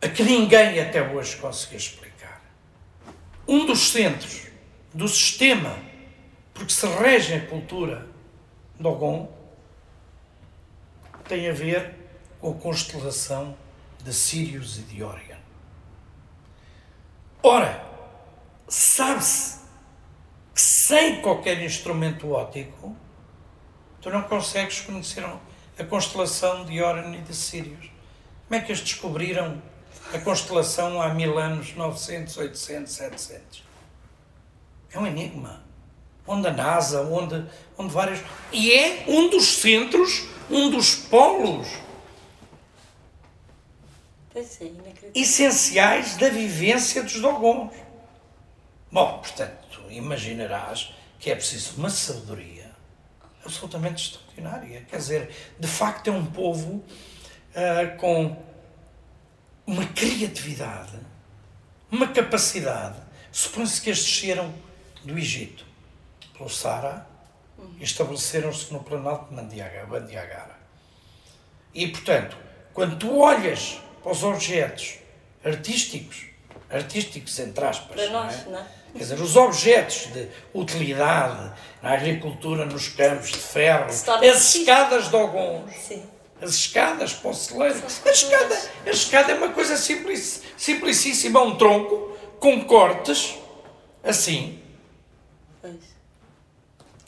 A 0.00 0.08
que 0.08 0.22
ninguém 0.22 0.80
até 0.80 1.02
hoje 1.02 1.36
conseguiu 1.36 1.78
explicar. 1.78 2.42
Um 3.46 3.66
dos 3.66 3.90
centros 3.90 4.48
do 4.92 5.08
sistema 5.08 5.76
porque 6.54 6.72
se 6.72 6.86
rege 6.86 7.34
a 7.34 7.46
cultura 7.46 8.06
Dogon 8.78 9.28
tem 11.32 11.48
a 11.48 11.52
ver 11.54 11.94
com 12.42 12.50
a 12.50 12.54
constelação 12.54 13.56
de 14.04 14.12
Sirius 14.12 14.76
e 14.76 14.82
de 14.82 15.02
Orion. 15.02 15.38
Ora, 17.42 17.82
sabe-se 18.68 19.60
que 20.54 20.60
sem 20.60 21.22
qualquer 21.22 21.58
instrumento 21.62 22.32
óptico 22.32 22.94
tu 24.02 24.10
não 24.10 24.20
consegues 24.24 24.82
conhecer 24.82 25.24
a 25.24 25.84
constelação 25.84 26.66
de 26.66 26.82
Orion 26.82 27.14
e 27.14 27.22
de 27.22 27.34
Sirius. 27.34 27.90
Como 28.46 28.60
é 28.60 28.62
que 28.62 28.70
eles 28.70 28.82
descobriram 28.82 29.62
a 30.12 30.18
constelação 30.18 31.00
há 31.00 31.14
mil 31.14 31.38
anos, 31.38 31.74
900, 31.74 32.36
800, 32.36 32.92
700? 32.92 33.64
É 34.92 34.98
um 34.98 35.06
enigma. 35.06 35.64
Onde 36.26 36.46
a 36.46 36.52
NASA, 36.52 37.00
onde, 37.00 37.42
onde 37.78 37.90
várias. 37.90 38.20
E 38.52 38.70
é 38.70 39.04
um 39.08 39.30
dos 39.30 39.46
centros, 39.62 40.30
um 40.52 40.70
dos 40.70 40.94
polos 40.94 41.66
é, 44.34 44.44
essenciais 45.14 46.16
da 46.16 46.28
vivência 46.28 47.02
dos 47.02 47.20
Dogons. 47.20 47.72
Bom, 48.90 49.18
portanto, 49.18 49.56
tu 49.70 49.90
imaginarás 49.90 50.94
que 51.18 51.30
é 51.30 51.34
preciso 51.34 51.76
uma 51.78 51.88
sabedoria 51.88 52.70
absolutamente 53.44 54.08
extraordinária. 54.08 54.86
Quer 54.88 54.96
dizer, 54.96 55.30
de 55.58 55.68
facto 55.68 56.08
é 56.08 56.10
um 56.10 56.26
povo 56.26 56.84
ah, 57.54 57.96
com 57.96 58.36
uma 59.66 59.86
criatividade, 59.86 60.98
uma 61.90 62.08
capacidade. 62.08 62.98
Supõe-se 63.30 63.80
que 63.80 63.90
estes 63.90 64.10
desceram 64.10 64.54
do 65.04 65.16
Egito, 65.18 65.64
pelo 66.36 66.50
Sara, 66.50 67.06
e 67.78 67.84
estabeleceram-se 67.84 68.72
no 68.72 68.80
Planalto 68.82 69.28
de 69.30 69.34
Mandiaga- 69.34 69.86
Bandiagara. 69.86 70.56
E, 71.74 71.88
portanto, 71.88 72.36
quando 72.74 72.96
tu 72.98 73.18
olhas 73.18 73.78
para 74.02 74.12
os 74.12 74.22
objetos 74.22 74.94
artísticos, 75.44 76.26
artísticos 76.70 77.38
entre 77.38 77.64
aspas, 77.64 77.94
Para 77.96 78.06
não 78.10 78.24
nós, 78.24 78.46
é? 78.46 78.50
não 78.50 78.58
é? 78.58 78.66
Quer 78.92 78.98
dizer, 78.98 79.20
os 79.20 79.36
objetos 79.36 80.06
de 80.12 80.28
utilidade 80.52 81.52
na 81.80 81.94
agricultura, 81.94 82.66
nos 82.66 82.88
campos 82.88 83.30
de 83.32 83.38
ferro, 83.38 83.86
as 83.86 84.54
escadas 84.54 85.08
de 85.08 85.16
alguns, 85.16 85.72
Sim. 85.74 86.02
as 86.42 86.50
escadas 86.50 87.14
para 87.14 87.30
o 87.30 87.34
celeiro. 87.34 87.82
São 87.88 88.06
A 88.06 88.12
escada, 88.12 88.60
a 88.86 88.90
escada 88.90 89.32
é 89.32 89.34
uma 89.34 89.48
coisa 89.48 89.78
simples, 89.78 90.42
simplicíssima, 90.58 91.40
um 91.42 91.56
tronco 91.56 92.18
com 92.38 92.62
cortes, 92.66 93.34
assim. 94.04 94.61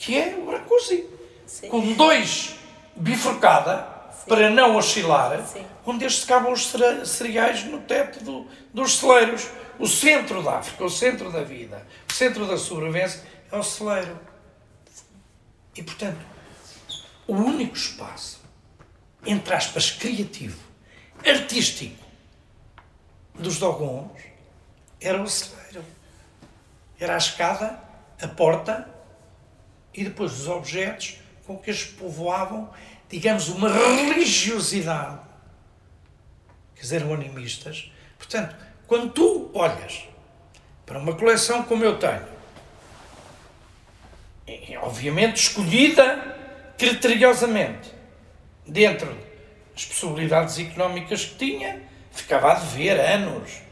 Que 0.04 0.16
é 0.18 0.36
o 0.36 0.44
brancozinho, 0.46 1.08
Sim. 1.46 1.68
com 1.68 1.92
dois 1.94 2.54
bifurcada 2.94 3.78
para 4.28 4.50
não 4.50 4.76
oscilar, 4.76 5.42
Sim. 5.46 5.64
onde 5.86 6.04
estes 6.04 6.24
cabam 6.24 6.52
os 6.52 6.66
cere- 6.68 7.06
cereais 7.06 7.64
no 7.64 7.80
teto 7.80 8.22
do- 8.22 8.46
dos 8.72 8.98
celeiros. 8.98 9.46
O 9.78 9.88
centro 9.88 10.42
da 10.42 10.58
África, 10.58 10.84
o 10.84 10.90
centro 10.90 11.32
da 11.32 11.42
vida, 11.42 11.84
o 12.08 12.12
centro 12.12 12.46
da 12.46 12.56
sobrevivência 12.56 13.22
é 13.50 13.56
o 13.56 13.62
celeiro. 13.62 14.18
E, 15.74 15.82
portanto, 15.82 16.20
o 17.26 17.34
único 17.34 17.74
espaço, 17.76 18.40
entre 19.26 19.54
aspas, 19.54 19.90
criativo, 19.90 20.58
artístico, 21.26 22.04
dos 23.34 23.58
Dogons 23.58 24.12
era 25.00 25.20
o 25.20 25.26
celeiro. 25.28 25.84
Era 27.00 27.14
a 27.14 27.18
escada, 27.18 27.80
a 28.22 28.28
porta 28.28 28.88
e 29.94 30.04
depois 30.04 30.32
os 30.32 30.48
objetos 30.48 31.18
com 31.46 31.56
que 31.56 31.70
eles 31.70 31.84
povoavam, 31.84 32.70
digamos, 33.08 33.48
uma 33.48 33.70
religiosidade. 33.70 35.20
Quer 36.74 36.80
dizer, 36.80 37.02
animistas. 37.02 37.92
Portanto, 38.18 38.56
quando 38.86 39.12
tu 39.12 39.50
olhas 39.54 40.04
para 40.84 40.98
uma 40.98 41.14
coleção 41.14 41.62
como 41.62 41.84
eu 41.84 41.98
tenho, 41.98 42.34
e, 44.46 44.76
obviamente 44.76 45.36
escolhida 45.36 46.36
criteriosamente, 46.76 47.92
dentro 48.66 49.06
das 49.72 49.84
possibilidades 49.84 50.58
económicas 50.58 51.24
que 51.24 51.34
tinha, 51.36 51.82
ficava 52.12 52.52
a 52.52 52.54
dever 52.54 52.98
anos. 53.00 53.62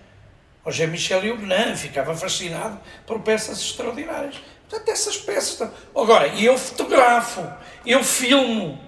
Hoje 0.65 0.85
é 0.85 0.87
Michel 0.87 1.19
Huguenin, 1.19 1.77
ficava 1.77 2.15
fascinado 2.15 2.81
por 3.07 3.21
peças 3.21 3.61
extraordinárias. 3.61 4.41
Portanto, 4.73 4.89
essas 4.89 5.19
peças. 5.19 5.71
Agora, 5.95 6.29
eu 6.29 6.57
fotografo, 6.57 7.43
eu 7.85 8.03
filmo. 8.03 8.83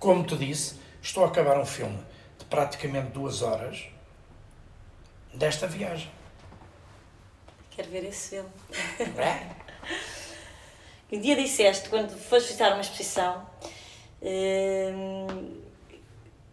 Como 0.00 0.24
te 0.24 0.36
disse, 0.36 0.80
estou 1.00 1.22
a 1.22 1.28
acabar 1.28 1.56
um 1.60 1.64
filme 1.64 2.04
de 2.40 2.44
praticamente 2.46 3.10
duas 3.10 3.40
horas 3.40 3.84
desta 5.32 5.68
viagem. 5.68 6.10
Que 7.70 7.76
Quero 7.76 7.90
ver 7.90 8.04
esse 8.04 8.30
filme. 8.30 8.50
É? 9.16 9.46
Um 11.12 11.20
dia 11.20 11.36
disseste, 11.36 11.90
quando 11.90 12.16
foste 12.16 12.46
visitar 12.46 12.72
uma 12.72 12.80
exposição, 12.80 13.46
hum, 14.22 15.60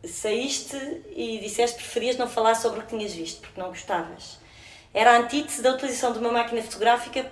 saíste 0.03 0.75
e 1.15 1.39
disseste 1.39 1.77
que 1.77 1.83
preferias 1.83 2.17
não 2.17 2.27
falar 2.27 2.55
sobre 2.55 2.81
o 2.81 2.83
que 2.83 2.89
tinhas 2.89 3.13
visto, 3.13 3.39
porque 3.39 3.57
não 3.57 3.69
gostavas. 3.69 4.37
Era 4.93 5.11
a 5.13 5.17
antítese 5.17 5.61
da 5.61 5.71
utilização 5.71 6.11
de 6.13 6.19
uma 6.19 6.31
máquina 6.31 6.61
fotográfica 6.61 7.25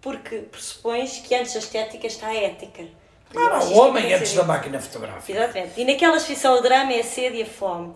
porque 0.00 0.38
pressupões 0.38 1.18
que 1.18 1.34
antes 1.34 1.52
da 1.52 1.58
estética 1.58 2.06
está 2.06 2.28
a 2.28 2.34
ética. 2.34 2.84
Claro, 3.30 3.54
acho 3.56 3.68
o 3.74 3.78
homem 3.78 4.04
muito 4.04 4.16
antes 4.16 4.32
da 4.32 4.42
máquina 4.44 4.80
fotográfica. 4.80 5.32
Exatamente. 5.38 5.80
E 5.80 5.84
naquela 5.84 6.16
exposição 6.16 6.56
o 6.58 6.62
drama 6.62 6.92
é 6.92 7.00
a 7.00 7.04
sede 7.04 7.36
e 7.38 7.42
a 7.42 7.46
fome. 7.46 7.94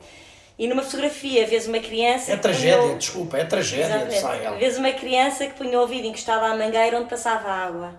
E 0.59 0.68
numa 0.68 0.82
fotografia 0.82 1.47
vês 1.47 1.66
uma 1.66 1.78
criança... 1.78 2.32
É 2.32 2.36
tragédia, 2.36 2.78
punha 2.82 2.95
o- 2.95 2.99
desculpa, 2.99 3.38
é 3.38 3.45
tragédia. 3.45 4.07
Vês 4.59 4.76
uma 4.76 4.93
criança 4.93 5.47
que 5.47 5.55
punha 5.55 5.78
o 5.78 5.80
ouvido 5.80 6.07
encostado 6.07 6.45
à 6.45 6.55
mangueira 6.55 6.99
onde 6.99 7.09
passava 7.09 7.49
água. 7.49 7.95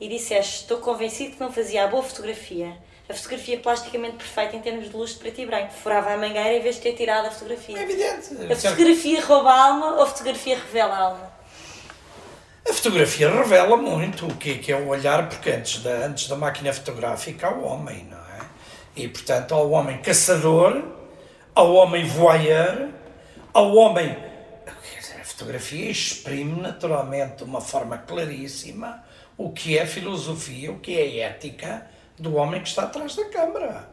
E 0.00 0.08
disseste, 0.08 0.62
estou 0.62 0.78
convencido 0.78 1.36
que 1.36 1.40
não 1.40 1.52
fazia 1.52 1.84
a 1.84 1.86
boa 1.86 2.02
fotografia. 2.02 2.76
A 3.08 3.14
fotografia 3.14 3.58
plasticamente 3.58 4.16
perfeita 4.16 4.56
em 4.56 4.60
termos 4.60 4.88
de 4.88 4.96
luz 4.96 5.10
de 5.10 5.18
preto 5.18 5.40
e 5.40 5.46
branco. 5.46 5.72
Furava 5.72 6.12
a 6.12 6.16
mangueira 6.16 6.54
em 6.54 6.60
vez 6.60 6.76
de 6.76 6.82
ter 6.82 6.94
tirado 6.94 7.26
a 7.26 7.30
fotografia. 7.30 7.78
É 7.78 7.82
evidente. 7.82 8.52
A 8.52 8.56
fotografia 8.56 9.24
rouba 9.24 9.50
a 9.50 9.66
alma 9.66 9.94
ou 9.96 10.02
a 10.02 10.06
fotografia 10.06 10.56
revela 10.56 10.94
a 10.94 10.98
alma? 10.98 11.32
A 12.68 12.72
fotografia 12.72 13.30
revela 13.30 13.76
muito 13.76 14.26
o 14.26 14.34
que 14.36 14.52
é, 14.52 14.58
que 14.58 14.72
é 14.72 14.76
o 14.76 14.88
olhar, 14.88 15.28
porque 15.28 15.50
antes 15.50 15.82
da, 15.82 15.90
antes 16.06 16.28
da 16.28 16.36
máquina 16.36 16.72
fotográfica 16.72 17.48
há 17.48 17.54
o 17.54 17.62
homem, 17.62 18.04
não 18.10 18.16
é? 18.16 18.40
E, 18.96 19.06
portanto, 19.06 19.54
há 19.54 19.62
o 19.62 19.70
homem 19.72 19.98
caçador, 19.98 20.82
há 21.54 21.62
o 21.62 21.74
homem 21.74 22.06
voyeur, 22.06 22.88
há 23.52 23.60
o 23.60 23.76
homem... 23.76 24.16
Dizer, 24.98 25.20
a 25.20 25.24
fotografia 25.24 25.90
exprime 25.90 26.58
naturalmente 26.58 27.36
de 27.36 27.44
uma 27.44 27.60
forma 27.60 27.98
claríssima 27.98 29.04
o 29.36 29.50
que 29.50 29.78
é 29.78 29.86
filosofia, 29.86 30.70
o 30.70 30.78
que 30.78 30.98
é 30.98 31.20
ética 31.20 31.86
do 32.18 32.36
homem 32.36 32.62
que 32.62 32.68
está 32.68 32.84
atrás 32.84 33.16
da 33.16 33.24
câmara. 33.26 33.88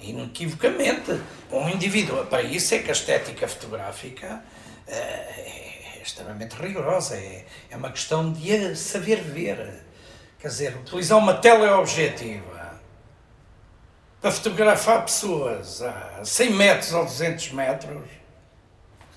Inequivocamente. 0.00 1.20
Um 1.50 1.68
indivíduo. 1.68 2.26
Para 2.26 2.42
isso 2.42 2.74
é 2.74 2.78
que 2.78 2.90
a 2.90 2.92
estética 2.92 3.46
fotográfica 3.46 4.42
eh, 4.86 5.98
é 5.98 6.02
extremamente 6.02 6.54
rigorosa. 6.56 7.14
É, 7.16 7.44
é 7.70 7.76
uma 7.76 7.90
questão 7.90 8.32
de 8.32 8.74
saber 8.74 9.22
ver. 9.22 9.84
Quer 10.40 10.48
dizer, 10.48 10.76
utilizar 10.76 11.18
uma 11.18 11.34
teleobjetiva 11.34 12.80
para 14.20 14.32
fotografar 14.32 15.04
pessoas 15.04 15.82
a 15.82 16.24
100 16.24 16.50
metros 16.50 16.92
ou 16.92 17.04
200 17.04 17.52
metros. 17.52 18.02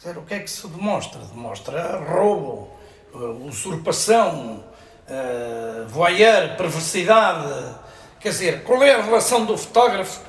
Quer 0.02 0.10
dizer, 0.10 0.20
o 0.20 0.24
que 0.24 0.34
é 0.36 0.40
que 0.40 0.50
se 0.50 0.68
demonstra? 0.68 1.20
Demonstra 1.22 1.98
roubo, 1.98 2.70
eh, 3.14 3.18
usurpação, 3.48 4.64
uh, 5.10 5.88
voyeur, 5.88 6.56
perversidade. 6.56 7.76
Quer 8.20 8.30
dizer, 8.30 8.64
qual 8.64 8.82
é 8.84 8.96
a 8.96 9.02
relação 9.02 9.46
do 9.46 9.58
fotógrafo 9.58 10.22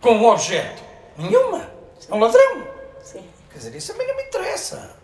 com 0.00 0.18
o 0.18 0.32
objeto? 0.32 0.82
Nenhuma. 1.16 1.68
É 2.08 2.14
um 2.14 2.18
ladrão. 2.18 2.66
Sim. 3.02 3.24
Quer 3.50 3.58
dizer, 3.58 3.74
isso 3.74 3.92
a 3.92 3.96
mim 3.96 4.06
não 4.06 4.16
me 4.16 4.22
interessa. 4.24 4.96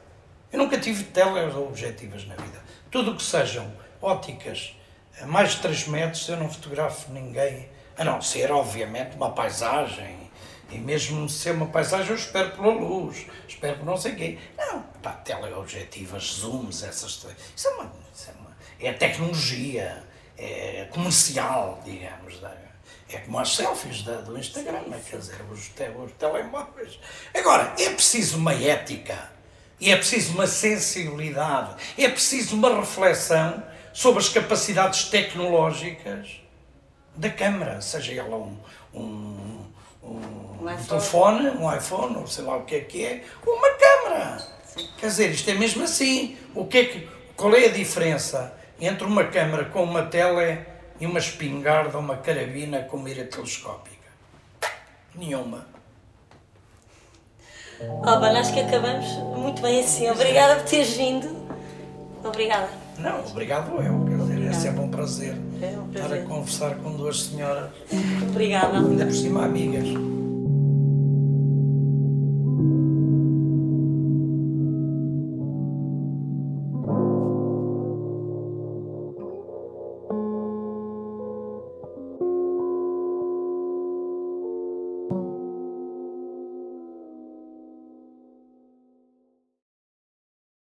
Eu 0.52 0.58
nunca 0.58 0.78
tive 0.78 1.04
telas 1.04 1.54
objetivas 1.54 2.26
na 2.26 2.34
vida. 2.36 2.62
Tudo 2.90 3.12
o 3.12 3.16
que 3.16 3.22
sejam 3.22 3.70
óticas 4.00 4.74
a 5.20 5.26
mais 5.26 5.52
de 5.52 5.62
3 5.62 5.88
metros, 5.88 6.28
eu 6.28 6.36
não 6.36 6.50
fotografo 6.50 7.10
ninguém, 7.10 7.68
a 7.96 8.04
não 8.04 8.20
ser, 8.20 8.50
obviamente, 8.52 9.16
uma 9.16 9.30
paisagem. 9.30 10.30
E 10.70 10.78
mesmo 10.78 11.28
se 11.28 11.48
é 11.48 11.52
uma 11.52 11.66
paisagem, 11.66 12.10
eu 12.10 12.16
espero 12.16 12.50
pela 12.50 12.72
luz, 12.72 13.26
espero 13.48 13.78
por 13.78 13.86
não 13.86 13.96
sei 13.96 14.14
quê. 14.14 14.38
Não, 14.58 14.82
pá, 15.02 15.12
teleobjetivas, 15.12 16.24
zooms, 16.24 16.82
essas 16.82 17.16
coisas. 17.16 17.40
Isso 17.54 17.68
é 17.68 17.70
uma, 17.70 17.92
é. 18.80 18.86
É 18.88 18.92
tecnologia, 18.92 20.02
é 20.38 20.86
comercial, 20.90 21.80
digamos. 21.84 22.40
da- 22.40 22.66
É 23.08 23.18
como 23.18 23.38
as 23.38 23.54
selfies 23.54 24.02
da- 24.02 24.20
do 24.20 24.36
Instagram, 24.36 24.82
quer 25.08 25.18
dizer, 25.18 25.36
os, 25.52 25.68
te- 25.68 25.90
os 25.96 26.10
telemóveis. 26.18 26.98
Agora, 27.32 27.72
é 27.78 27.90
preciso 27.90 28.36
uma 28.36 28.52
ética, 28.52 29.30
e 29.80 29.92
é 29.92 29.96
preciso 29.96 30.32
uma 30.32 30.46
sensibilidade, 30.48 31.76
é 31.96 32.08
preciso 32.08 32.56
uma 32.56 32.74
reflexão 32.80 33.62
sobre 33.92 34.18
as 34.20 34.28
capacidades 34.28 35.04
tecnológicas 35.04 36.40
da 37.14 37.30
câmara, 37.30 37.80
seja 37.80 38.12
ela 38.14 38.36
um, 38.36 38.58
um, 38.92 39.64
um, 40.02 40.08
Um 40.60 40.68
um 40.68 40.84
telefone, 40.84 41.48
um 41.50 41.72
iPhone, 41.72 42.16
ou 42.16 42.26
sei 42.26 42.42
lá 42.44 42.56
o 42.56 42.64
que 42.64 42.74
é 42.74 42.80
que 42.80 43.04
é, 43.04 43.24
uma 43.46 43.68
câmara. 43.74 44.44
Quer 44.98 45.06
dizer, 45.06 45.30
isto 45.30 45.48
é 45.48 45.54
mesmo 45.54 45.84
assim. 45.84 46.36
O 46.56 46.66
que 46.66 46.78
é 46.78 46.84
que, 46.86 47.08
qual 47.36 47.54
é 47.54 47.66
a 47.66 47.70
diferença 47.72 48.52
entre 48.80 49.06
uma 49.06 49.24
câmara 49.24 49.64
com 49.66 49.82
uma 49.82 50.02
tele 50.02 50.58
e 51.00 51.06
uma 51.06 51.18
espingarda 51.18 51.96
ou 51.96 52.02
uma 52.02 52.16
carabina 52.16 52.80
com 52.82 52.98
mira 52.98 53.24
telescópica? 53.24 53.96
Nenhuma. 55.14 55.66
Alban, 58.04 58.38
acho 58.38 58.54
que 58.54 58.60
acabamos 58.60 59.06
muito 59.36 59.60
bem 59.62 59.80
assim. 59.80 60.08
Obrigada 60.10 60.56
por 60.56 60.64
teres 60.68 60.96
vindo. 60.96 61.46
Obrigada. 62.24 62.68
Não, 62.98 63.20
obrigado 63.26 63.70
eu. 63.82 64.04
Quer 64.06 64.16
dizer, 64.16 64.48
é 64.48 64.52
sempre 64.54 64.80
um 64.80 64.88
prazer 64.90 65.36
É 65.60 65.66
um 65.78 65.86
estar 65.90 66.08
prazer. 66.08 66.22
a 66.24 66.26
conversar 66.26 66.74
com 66.76 66.92
duas 66.96 67.20
senhoras, 67.24 67.70
Obrigada. 68.22 68.78
ainda 68.78 69.04
por 69.04 69.14
cima 69.14 69.44
amigas. 69.44 69.86